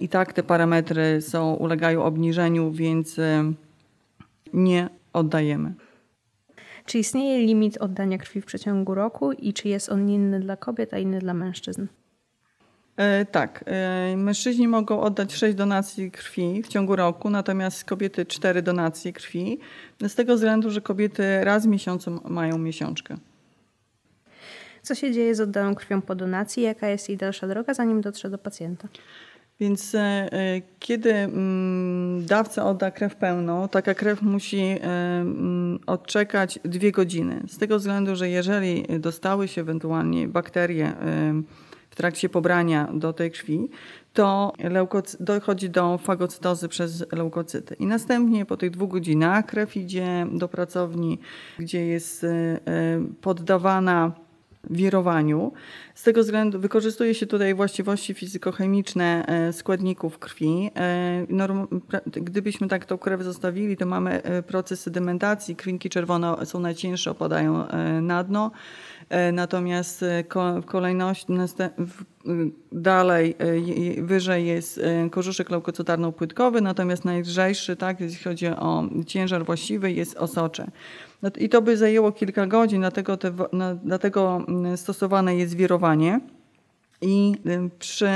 i 0.00 0.08
tak 0.08 0.32
te 0.32 0.42
parametry 0.42 1.20
są, 1.20 1.54
ulegają 1.54 2.04
obniżeniu, 2.04 2.72
więc 2.72 3.20
nie 4.52 4.88
oddajemy. 5.12 5.74
Czy 6.86 6.98
istnieje 6.98 7.46
limit 7.46 7.76
oddania 7.76 8.18
krwi 8.18 8.40
w 8.40 8.44
przeciągu 8.44 8.94
roku 8.94 9.32
i 9.32 9.52
czy 9.52 9.68
jest 9.68 9.88
on 9.88 10.10
inny 10.10 10.40
dla 10.40 10.56
kobiet, 10.56 10.94
a 10.94 10.98
inny 10.98 11.18
dla 11.18 11.34
mężczyzn? 11.34 11.86
E, 12.96 13.24
tak. 13.24 13.64
E, 13.66 14.16
mężczyźni 14.16 14.68
mogą 14.68 15.00
oddać 15.00 15.34
6 15.34 15.56
donacji 15.56 16.10
krwi 16.10 16.62
w 16.62 16.68
ciągu 16.68 16.96
roku, 16.96 17.30
natomiast 17.30 17.84
kobiety 17.84 18.26
4 18.26 18.62
donacje 18.62 19.12
krwi. 19.12 19.58
Z 20.08 20.14
tego 20.14 20.34
względu, 20.34 20.70
że 20.70 20.80
kobiety 20.80 21.44
raz 21.44 21.66
w 21.66 21.68
miesiącu 21.68 22.20
mają 22.24 22.58
miesiączkę. 22.58 23.16
Co 24.82 24.94
się 24.94 25.12
dzieje 25.12 25.34
z 25.34 25.40
oddaną 25.40 25.74
krwią 25.74 26.02
po 26.02 26.14
donacji? 26.14 26.62
Jaka 26.62 26.88
jest 26.88 27.08
jej 27.08 27.18
dalsza 27.18 27.46
droga, 27.46 27.74
zanim 27.74 28.00
dotrze 28.00 28.30
do 28.30 28.38
pacjenta? 28.38 28.88
Więc 29.60 29.94
e, 29.94 29.98
e, 29.98 30.62
kiedy 30.78 31.12
mm, 31.14 32.26
dawca 32.26 32.66
odda 32.66 32.90
krew 32.90 33.16
pełną, 33.16 33.68
taka 33.68 33.94
krew 33.94 34.22
musi 34.22 34.60
e, 34.60 34.80
mm, 34.80 35.78
odczekać 35.86 36.58
dwie 36.64 36.92
godziny. 36.92 37.42
Z 37.48 37.58
tego 37.58 37.78
względu, 37.78 38.16
że 38.16 38.28
jeżeli 38.28 38.84
dostały 38.98 39.48
się 39.48 39.60
ewentualnie 39.60 40.28
bakterie 40.28 40.92
w 41.90 41.96
trakcie 41.96 42.28
pobrania 42.28 42.88
do 42.94 43.12
tej 43.12 43.30
krwi, 43.30 43.68
to 44.12 44.52
dochodzi 45.20 45.70
do 45.70 45.98
fagocytozy 45.98 46.68
przez 46.68 47.12
leukocyty. 47.12 47.74
I 47.78 47.86
następnie 47.86 48.46
po 48.46 48.56
tych 48.56 48.70
dwóch 48.70 48.90
godzinach 48.90 49.46
krew 49.46 49.76
idzie 49.76 50.26
do 50.32 50.48
pracowni, 50.48 51.18
gdzie 51.58 51.86
jest 51.86 52.26
poddawana 53.20 54.12
wirowaniu. 54.70 55.52
Z 55.94 56.02
tego 56.02 56.20
względu 56.20 56.60
wykorzystuje 56.60 57.14
się 57.14 57.26
tutaj 57.26 57.54
właściwości 57.54 58.14
fizykochemiczne 58.14 59.26
e, 59.26 59.52
składników 59.52 60.18
krwi. 60.18 60.70
E, 60.76 61.26
gdybyśmy 62.14 62.68
tak 62.68 62.84
tą 62.84 62.98
krew 62.98 63.22
zostawili, 63.22 63.76
to 63.76 63.86
mamy 63.86 64.22
e, 64.22 64.42
proces 64.42 64.80
sedymentacji. 64.80 65.56
Krwinki 65.56 65.90
czerwone 65.90 66.46
są 66.46 66.60
najcięższe, 66.60 67.10
opadają 67.10 67.64
na 68.02 68.24
dno. 68.24 68.50
Natomiast 69.32 70.04
w 70.62 70.64
kolejności 70.64 71.26
dalej 72.72 73.34
wyżej 73.98 74.46
jest 74.46 74.80
korzuszek 75.10 75.50
leukocytarno-płytkowy, 75.50 76.62
natomiast 76.62 77.04
najlżejszy, 77.04 77.76
tak, 77.76 78.00
jeśli 78.00 78.24
chodzi 78.24 78.46
o 78.46 78.88
ciężar 79.06 79.44
właściwy, 79.44 79.92
jest 79.92 80.16
osocze. 80.16 80.70
No 81.22 81.30
I 81.38 81.48
to 81.48 81.62
by 81.62 81.76
zajęło 81.76 82.12
kilka 82.12 82.46
godzin, 82.46 82.80
dlatego, 82.80 83.16
te, 83.16 83.32
dlatego 83.84 84.44
mm, 84.48 84.76
stosowane 84.76 85.36
jest 85.36 85.56
wirowanie. 85.56 86.20
I 87.00 87.34
przy, 87.78 88.08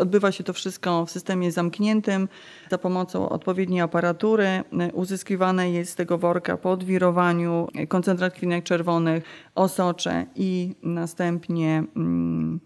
odbywa 0.00 0.32
się 0.32 0.44
to 0.44 0.52
wszystko 0.52 1.06
w 1.06 1.10
systemie 1.10 1.52
zamkniętym 1.52 2.28
za 2.70 2.78
pomocą 2.78 3.28
odpowiedniej 3.28 3.80
aparatury. 3.80 4.64
Uzyskiwane 4.92 5.70
jest 5.70 5.92
z 5.92 5.94
tego 5.94 6.18
worka 6.18 6.56
po 6.56 6.70
odwirowaniu 6.70 7.68
koncentrat 7.88 8.34
krwinek 8.34 8.64
czerwonych, 8.64 9.24
osocze 9.54 10.26
i 10.34 10.74
następnie 10.82 11.84
mm, 11.96 12.60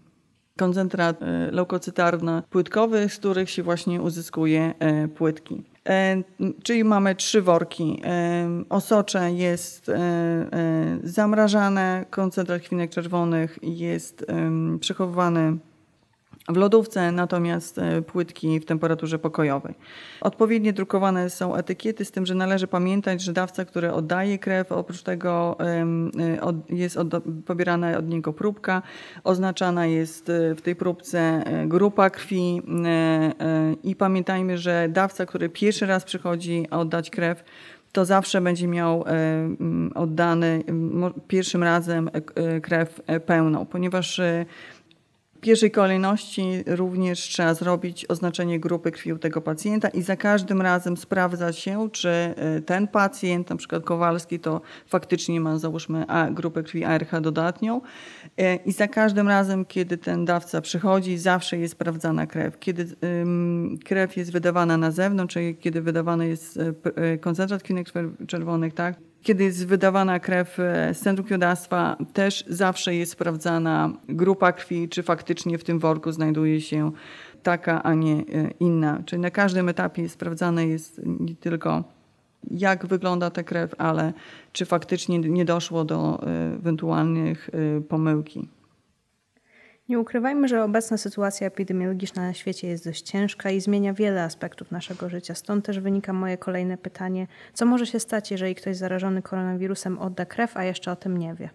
koncentrat 0.62 1.22
y, 1.22 1.26
leukocytarno-płytkowy, 1.52 3.08
z 3.08 3.18
których 3.18 3.50
się 3.50 3.62
właśnie 3.62 4.02
uzyskuje 4.02 4.74
y, 5.04 5.08
płytki. 5.08 5.62
E, 5.88 6.22
czyli 6.62 6.84
mamy 6.84 7.14
trzy 7.14 7.42
worki. 7.42 8.00
E, 8.04 8.48
osocze 8.68 9.32
jest 9.32 9.88
e, 9.88 9.98
zamrażane, 11.04 12.06
koncentrat 12.10 12.62
krwinek 12.62 12.90
czerwonych 12.90 13.58
jest 13.62 14.26
przechowywany 14.80 15.56
w 16.48 16.56
lodówce, 16.56 17.12
natomiast 17.12 17.78
e, 17.78 18.02
płytki 18.02 18.60
w 18.60 18.64
temperaturze 18.64 19.18
pokojowej. 19.18 19.74
Odpowiednio 20.20 20.72
drukowane 20.72 21.30
są 21.30 21.54
etykiety, 21.54 22.04
z 22.04 22.10
tym, 22.10 22.26
że 22.26 22.34
należy 22.34 22.66
pamiętać, 22.66 23.22
że 23.22 23.32
dawca, 23.32 23.64
który 23.64 23.92
oddaje 23.92 24.38
krew, 24.38 24.72
oprócz 24.72 25.02
tego 25.02 25.56
e, 25.60 25.86
jest 26.68 26.98
pobierana 27.46 27.98
od 27.98 28.08
niego 28.08 28.32
próbka, 28.32 28.82
oznaczana 29.24 29.86
jest 29.86 30.28
e, 30.28 30.54
w 30.54 30.62
tej 30.62 30.76
próbce 30.76 31.44
grupa 31.66 32.10
krwi 32.10 32.62
i 33.84 33.96
pamiętajmy, 33.96 34.58
że 34.58 34.88
dawca, 34.88 35.26
który 35.26 35.48
pierwszy 35.48 35.86
raz 35.86 36.04
przychodzi 36.04 36.70
oddać 36.70 37.10
krew, 37.10 37.44
to 37.92 38.04
zawsze 38.04 38.40
będzie 38.40 38.68
miał 38.68 39.04
oddany 39.94 40.64
pierwszym 41.28 41.62
razem 41.62 42.10
krew 42.62 43.00
pełną, 43.26 43.66
ponieważ 43.66 44.20
pierwszej 45.42 45.70
kolejności 45.70 46.42
również 46.66 47.20
trzeba 47.20 47.54
zrobić 47.54 48.06
oznaczenie 48.08 48.60
grupy 48.60 48.90
krwi 48.90 49.12
u 49.12 49.18
tego 49.18 49.40
pacjenta 49.40 49.88
i 49.88 50.02
za 50.02 50.16
każdym 50.16 50.62
razem 50.62 50.96
sprawdza 50.96 51.52
się, 51.52 51.90
czy 51.90 52.08
e, 52.08 52.60
ten 52.60 52.88
pacjent, 52.88 53.50
na 53.50 53.56
przykład 53.56 53.84
Kowalski, 53.84 54.40
to 54.40 54.60
faktycznie 54.86 55.40
ma 55.40 55.58
załóżmy 55.58 56.04
A, 56.08 56.30
grupę 56.30 56.62
krwi 56.62 56.84
ARH 56.84 57.20
dodatnią 57.20 57.80
e, 58.36 58.56
i 58.56 58.72
za 58.72 58.88
każdym 58.88 59.28
razem, 59.28 59.64
kiedy 59.64 59.98
ten 59.98 60.24
dawca 60.24 60.60
przychodzi, 60.60 61.18
zawsze 61.18 61.58
jest 61.58 61.72
sprawdzana 61.72 62.26
krew. 62.26 62.58
Kiedy 62.58 62.86
krew 63.84 64.16
jest 64.16 64.32
wydawana 64.32 64.76
na 64.76 64.90
zewnątrz, 64.90 65.34
czyli 65.34 65.56
kiedy 65.56 65.82
wydawany 65.82 66.28
jest 66.28 66.58
e, 66.96 67.18
koncentrat 67.18 67.62
krwinek 67.62 67.88
czerwonych, 68.26 68.74
tak, 68.74 68.96
kiedy 69.22 69.44
jest 69.44 69.66
wydawana 69.66 70.20
krew 70.20 70.56
z 70.92 70.98
centrum 70.98 71.26
krwiodawstwa, 71.26 71.96
też 72.12 72.44
zawsze 72.48 72.94
jest 72.94 73.12
sprawdzana 73.12 73.92
grupa 74.08 74.52
krwi, 74.52 74.88
czy 74.88 75.02
faktycznie 75.02 75.58
w 75.58 75.64
tym 75.64 75.78
worku 75.78 76.12
znajduje 76.12 76.60
się 76.60 76.92
taka, 77.42 77.82
a 77.82 77.94
nie 77.94 78.14
e, 78.14 78.24
inna. 78.60 79.02
Czyli 79.06 79.22
na 79.22 79.30
każdym 79.30 79.68
etapie 79.68 80.08
sprawdzane 80.08 80.66
jest 80.66 81.00
nie 81.04 81.34
tylko 81.34 81.84
jak 82.50 82.86
wygląda 82.86 83.30
ta 83.30 83.42
krew, 83.42 83.74
ale 83.78 84.12
czy 84.52 84.64
faktycznie 84.64 85.18
nie 85.18 85.44
doszło 85.44 85.84
do 85.84 86.22
e, 86.22 86.54
ewentualnych 86.54 87.50
e, 87.52 87.80
pomyłki. 87.80 88.48
Nie 89.92 89.98
ukrywajmy, 89.98 90.48
że 90.48 90.64
obecna 90.64 90.96
sytuacja 90.96 91.46
epidemiologiczna 91.46 92.22
na 92.22 92.34
świecie 92.34 92.68
jest 92.68 92.84
dość 92.84 93.02
ciężka 93.02 93.50
i 93.50 93.60
zmienia 93.60 93.94
wiele 93.94 94.22
aspektów 94.22 94.70
naszego 94.70 95.08
życia. 95.08 95.34
Stąd 95.34 95.64
też 95.64 95.80
wynika 95.80 96.12
moje 96.12 96.38
kolejne 96.38 96.78
pytanie: 96.78 97.26
co 97.54 97.66
może 97.66 97.86
się 97.86 98.00
stać, 98.00 98.30
jeżeli 98.30 98.54
ktoś 98.54 98.76
zarażony 98.76 99.22
koronawirusem 99.22 99.98
odda 99.98 100.26
krew, 100.26 100.56
a 100.56 100.64
jeszcze 100.64 100.92
o 100.92 100.96
tym 100.96 101.16
nie 101.16 101.34
wie? 101.34 101.48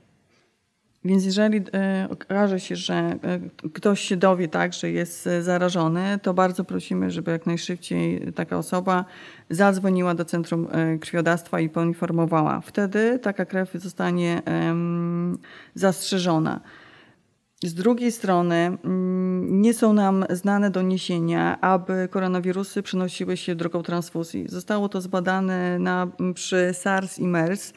Więc 1.05 1.25
jeżeli 1.25 1.61
e, 1.73 2.07
okaże 2.11 2.59
się, 2.59 2.75
że 2.75 2.95
e, 2.95 3.69
ktoś 3.73 4.01
się 4.01 4.17
dowie 4.17 4.47
tak, 4.47 4.73
że 4.73 4.91
jest 4.91 5.27
e, 5.27 5.43
zarażony, 5.43 6.19
to 6.21 6.33
bardzo 6.33 6.63
prosimy, 6.63 7.11
żeby 7.11 7.31
jak 7.31 7.45
najszybciej 7.45 8.33
taka 8.33 8.57
osoba 8.57 9.05
zadzwoniła 9.49 10.15
do 10.15 10.25
Centrum 10.25 10.67
Krwiodawstwa 11.01 11.59
i 11.59 11.69
poinformowała. 11.69 12.61
Wtedy 12.61 13.19
taka 13.19 13.45
krew 13.45 13.71
zostanie 13.73 14.41
zastrzeżona. 15.75 16.61
Z 17.63 17.73
drugiej 17.73 18.11
strony 18.11 18.55
mm, 18.55 19.61
nie 19.61 19.73
są 19.73 19.93
nam 19.93 20.25
znane 20.29 20.71
doniesienia, 20.71 21.61
aby 21.61 22.07
koronawirusy 22.11 22.83
przenosiły 22.83 23.37
się 23.37 23.55
drogą 23.55 23.83
transfuzji. 23.83 24.45
Zostało 24.49 24.89
to 24.89 25.01
zbadane 25.01 25.79
na, 25.79 26.07
przy 26.33 26.69
SARS 26.73 27.19
i 27.19 27.27
MERS. 27.27 27.73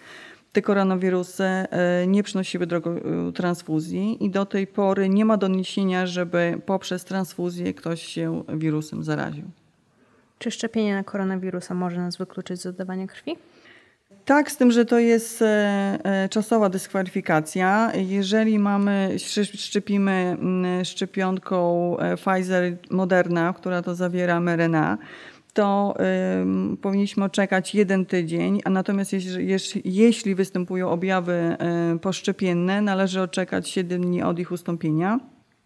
Te 0.52 0.62
koronawirusy 0.62 1.44
e, 1.44 2.06
nie 2.06 2.22
przenosiły 2.22 2.66
drogą 2.66 2.90
e, 2.90 3.32
transfuzji 3.32 4.24
i 4.24 4.30
do 4.30 4.46
tej 4.46 4.66
pory 4.66 5.08
nie 5.08 5.24
ma 5.24 5.36
doniesienia, 5.36 6.06
żeby 6.06 6.60
poprzez 6.66 7.04
transfuzję 7.04 7.74
ktoś 7.74 8.02
się 8.02 8.44
wirusem 8.48 9.04
zaraził. 9.04 9.44
Czy 10.38 10.50
szczepienie 10.50 10.94
na 10.94 11.04
koronawirusa 11.04 11.74
może 11.74 12.00
nas 12.00 12.16
wykluczyć 12.16 12.60
z 12.60 12.66
oddawania 12.66 13.06
krwi? 13.06 13.36
Tak, 14.30 14.50
z 14.50 14.56
tym, 14.56 14.72
że 14.72 14.84
to 14.84 14.98
jest 14.98 15.42
e, 15.42 15.46
e, 16.04 16.28
czasowa 16.28 16.68
dyskwalifikacja. 16.68 17.92
Jeżeli 17.94 18.58
mamy, 18.58 19.16
szczepimy 19.54 20.36
szczepionką 20.84 21.96
e, 21.98 22.16
Pfizer 22.16 22.76
Moderna, 22.90 23.52
która 23.52 23.82
to 23.82 23.94
zawiera 23.94 24.40
mRNA, 24.40 24.98
to 25.52 25.94
y, 26.72 26.76
powinniśmy 26.76 27.30
czekać 27.30 27.74
jeden 27.74 28.06
tydzień, 28.06 28.60
a 28.64 28.70
natomiast 28.70 29.12
jeśli, 29.12 29.82
jeśli 29.84 30.34
występują 30.34 30.90
objawy 30.90 31.56
y, 31.94 31.98
poszczepienne, 31.98 32.82
należy 32.82 33.20
oczekać 33.20 33.68
7 33.68 34.02
dni 34.02 34.22
od 34.22 34.38
ich 34.38 34.52
ustąpienia. 34.52 35.20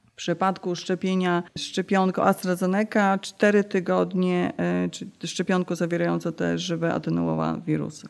W 0.06 0.14
przypadku 0.14 0.76
szczepienia 0.76 1.42
szczepionką 1.58 2.22
AstraZeneca 2.22 3.18
4 3.18 3.64
tygodnie, 3.64 4.52
y, 4.86 4.90
czy 4.90 5.26
szczepionką 5.26 5.74
zawierającą 5.74 6.32
też 6.32 6.62
żywe 6.62 6.94
atenuowa 6.94 7.60
wirusy. 7.66 8.08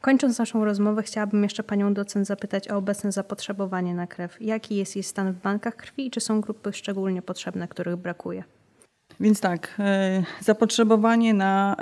Kończąc 0.00 0.38
naszą 0.38 0.64
rozmowę, 0.64 1.02
chciałabym 1.02 1.42
jeszcze 1.42 1.62
panią 1.62 1.94
docent 1.94 2.26
zapytać 2.26 2.70
o 2.70 2.76
obecne 2.76 3.12
zapotrzebowanie 3.12 3.94
na 3.94 4.06
krew. 4.06 4.36
Jaki 4.40 4.76
jest 4.76 4.96
jej 4.96 5.02
stan 5.02 5.32
w 5.32 5.40
bankach 5.40 5.76
krwi 5.76 6.06
i 6.06 6.10
czy 6.10 6.20
są 6.20 6.40
grupy 6.40 6.72
szczególnie 6.72 7.22
potrzebne, 7.22 7.68
których 7.68 7.96
brakuje? 7.96 8.44
Więc 9.20 9.40
tak, 9.40 9.74
e, 9.78 10.22
zapotrzebowanie 10.40 11.34
na, 11.34 11.76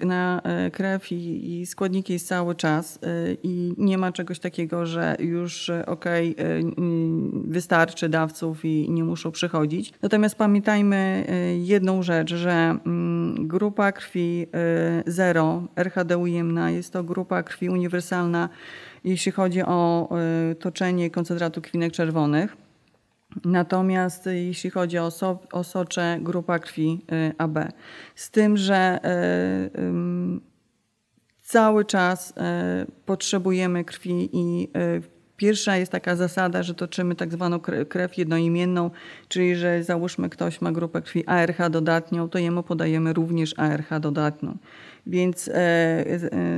na, 0.00 0.40
e, 0.44 0.70
krew 0.70 1.12
i, 1.12 1.60
i, 1.60 1.66
składniki 1.66 2.12
jest 2.12 2.28
cały 2.28 2.54
czas 2.54 2.98
e, 3.02 3.06
i 3.42 3.74
nie 3.78 3.98
ma 3.98 4.12
czegoś 4.12 4.38
takiego, 4.38 4.86
że 4.86 5.16
już 5.18 5.70
okej, 5.86 6.36
wystarczy 7.44 8.08
dawców 8.08 8.64
i 8.64 8.90
nie 8.90 9.04
muszą 9.04 9.30
przychodzić. 9.30 9.92
Natomiast 10.02 10.34
pamiętajmy 10.34 11.26
jedną 11.64 12.02
rzecz, 12.02 12.34
że 12.34 12.50
mm, 12.50 13.48
grupa 13.48 13.92
krwi 13.92 14.46
zero, 15.06 15.62
RHD 15.76 16.18
ujemna, 16.18 16.70
jest 16.70 16.92
to 16.92 17.04
grupa 17.04 17.42
krwi 17.42 17.70
uniwersalna, 17.70 18.48
jeśli 19.04 19.32
chodzi 19.32 19.62
o 19.62 20.08
toczenie 20.60 21.10
koncentratu 21.10 21.62
krwinek 21.62 21.92
czerwonych. 21.92 22.56
Natomiast 23.44 24.26
jeśli 24.26 24.70
chodzi 24.70 24.98
o, 24.98 25.10
so, 25.10 25.38
o 25.52 25.64
socze, 25.64 26.18
grupa 26.20 26.58
krwi 26.58 27.04
y, 27.12 27.34
AB. 27.38 27.58
Z 28.14 28.30
tym, 28.30 28.56
że 28.56 28.98
y, 29.04 30.40
cały 31.42 31.84
czas 31.84 32.30
y, 32.30 32.34
potrzebujemy 33.06 33.84
krwi 33.84 34.30
i 34.32 34.68
Pierwsza 35.36 35.76
jest 35.76 35.92
taka 35.92 36.16
zasada, 36.16 36.62
że 36.62 36.74
toczymy 36.74 37.14
tak 37.14 37.32
zwaną 37.32 37.60
krew 37.88 38.18
jednoimienną, 38.18 38.90
czyli 39.28 39.56
że 39.56 39.84
załóżmy 39.84 40.28
ktoś 40.28 40.60
ma 40.60 40.72
grupę 40.72 41.02
krwi 41.02 41.26
ARH 41.26 41.70
dodatnią, 41.70 42.28
to 42.28 42.38
jemu 42.38 42.62
podajemy 42.62 43.12
również 43.12 43.54
ARH 43.58 44.00
dodatnią. 44.00 44.56
Więc 45.06 45.44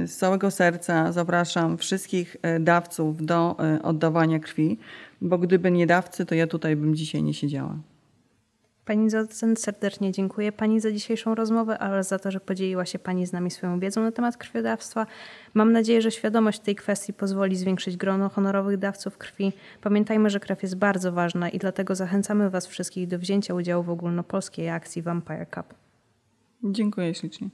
z 0.05 0.17
całego 0.17 0.51
serca 0.51 1.13
zapraszam 1.13 1.79
wszystkich 1.79 2.37
dawców 2.61 3.27
do 3.27 3.57
oddawania 3.83 4.39
krwi 4.39 4.79
bo 5.21 5.39
gdyby 5.39 5.71
nie 5.71 5.87
dawcy, 5.87 6.27
to 6.27 6.35
ja 6.35 6.47
tutaj 6.47 6.77
bym 6.77 6.95
dzisiaj 6.95 7.23
nie 7.23 7.35
siedziała. 7.35 7.79
Pani 8.85 9.11
docent, 9.11 9.61
serdecznie 9.61 10.13
dziękuję 10.13 10.53
Pani 10.53 10.81
za 10.81 10.93
dzisiejszą 10.93 11.35
rozmowę, 11.35 11.79
ale 11.79 12.05
za 12.05 12.19
to, 12.19 12.31
że 12.31 12.41
podzieliła 12.41 12.85
się 12.85 12.99
Pani 12.99 13.27
z 13.27 13.33
nami 13.33 13.51
swoją 13.51 13.81
wiedzą 13.81 14.03
na 14.03 14.13
temat 14.13 14.37
krwiodawstwa. 14.37 15.07
Mam 15.55 15.73
nadzieję, 15.73 16.03
że 16.03 16.11
świadomość 16.11 16.61
tej 16.61 16.75
kwestii 16.75 17.13
pozwoli 17.13 17.57
zwiększyć 17.57 17.97
grono 17.97 18.29
honorowych 18.29 18.79
dawców 18.79 19.19
krwi. 19.19 19.53
Pamiętajmy, 19.81 20.31
że 20.31 20.41
krew 20.41 20.63
jest 20.63 20.77
bardzo 20.77 21.13
ważna 21.13 21.49
i 21.49 21.59
dlatego 21.59 21.95
zachęcamy 21.95 22.51
Was 22.51 22.67
wszystkich 22.67 23.09
do 23.09 23.19
wzięcia 23.19 23.55
udziału 23.55 23.83
w 23.83 23.91
ogólnopolskiej 23.91 24.69
akcji 24.69 25.03
Vampire 25.03 25.47
Cup. 25.55 25.75
Dziękuję 26.65 27.15
ślicznie. 27.15 27.49